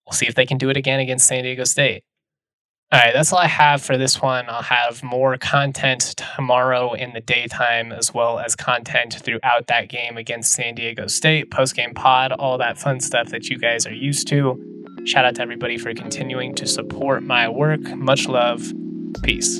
We'll 0.06 0.14
see 0.14 0.28
if 0.28 0.36
they 0.36 0.46
can 0.46 0.58
do 0.58 0.70
it 0.70 0.78
again 0.78 1.00
against 1.00 1.28
San 1.28 1.44
Diego 1.44 1.64
State. 1.64 2.04
All 2.92 3.00
right, 3.00 3.12
that's 3.12 3.34
all 3.34 3.40
I 3.40 3.48
have 3.48 3.82
for 3.82 3.98
this 3.98 4.22
one. 4.22 4.46
I'll 4.48 4.62
have 4.62 5.02
more 5.02 5.36
content 5.38 6.14
tomorrow 6.36 6.94
in 6.94 7.14
the 7.14 7.22
daytime, 7.22 7.92
as 7.92 8.14
well 8.14 8.38
as 8.38 8.56
content 8.56 9.16
throughout 9.16 9.66
that 9.68 9.90
game 9.90 10.16
against 10.16 10.54
San 10.54 10.76
Diego 10.76 11.08
State, 11.08 11.50
post 11.50 11.76
game 11.76 11.96
pod, 11.96 12.32
all 12.34 12.60
that 12.60 12.78
fun 12.78 13.00
stuff 13.00 13.30
that 13.30 13.50
you 13.50 13.58
guys 13.58 13.88
are 13.88 13.94
used 13.94 14.28
to. 14.28 14.62
Shout 15.06 15.26
out 15.26 15.36
to 15.36 15.42
everybody 15.42 15.78
for 15.78 15.94
continuing 15.96 16.54
to 16.56 16.68
support 16.68 17.24
my 17.24 17.50
work. 17.50 17.82
Much 17.82 18.28
love. 18.28 18.72
Peace. 19.24 19.60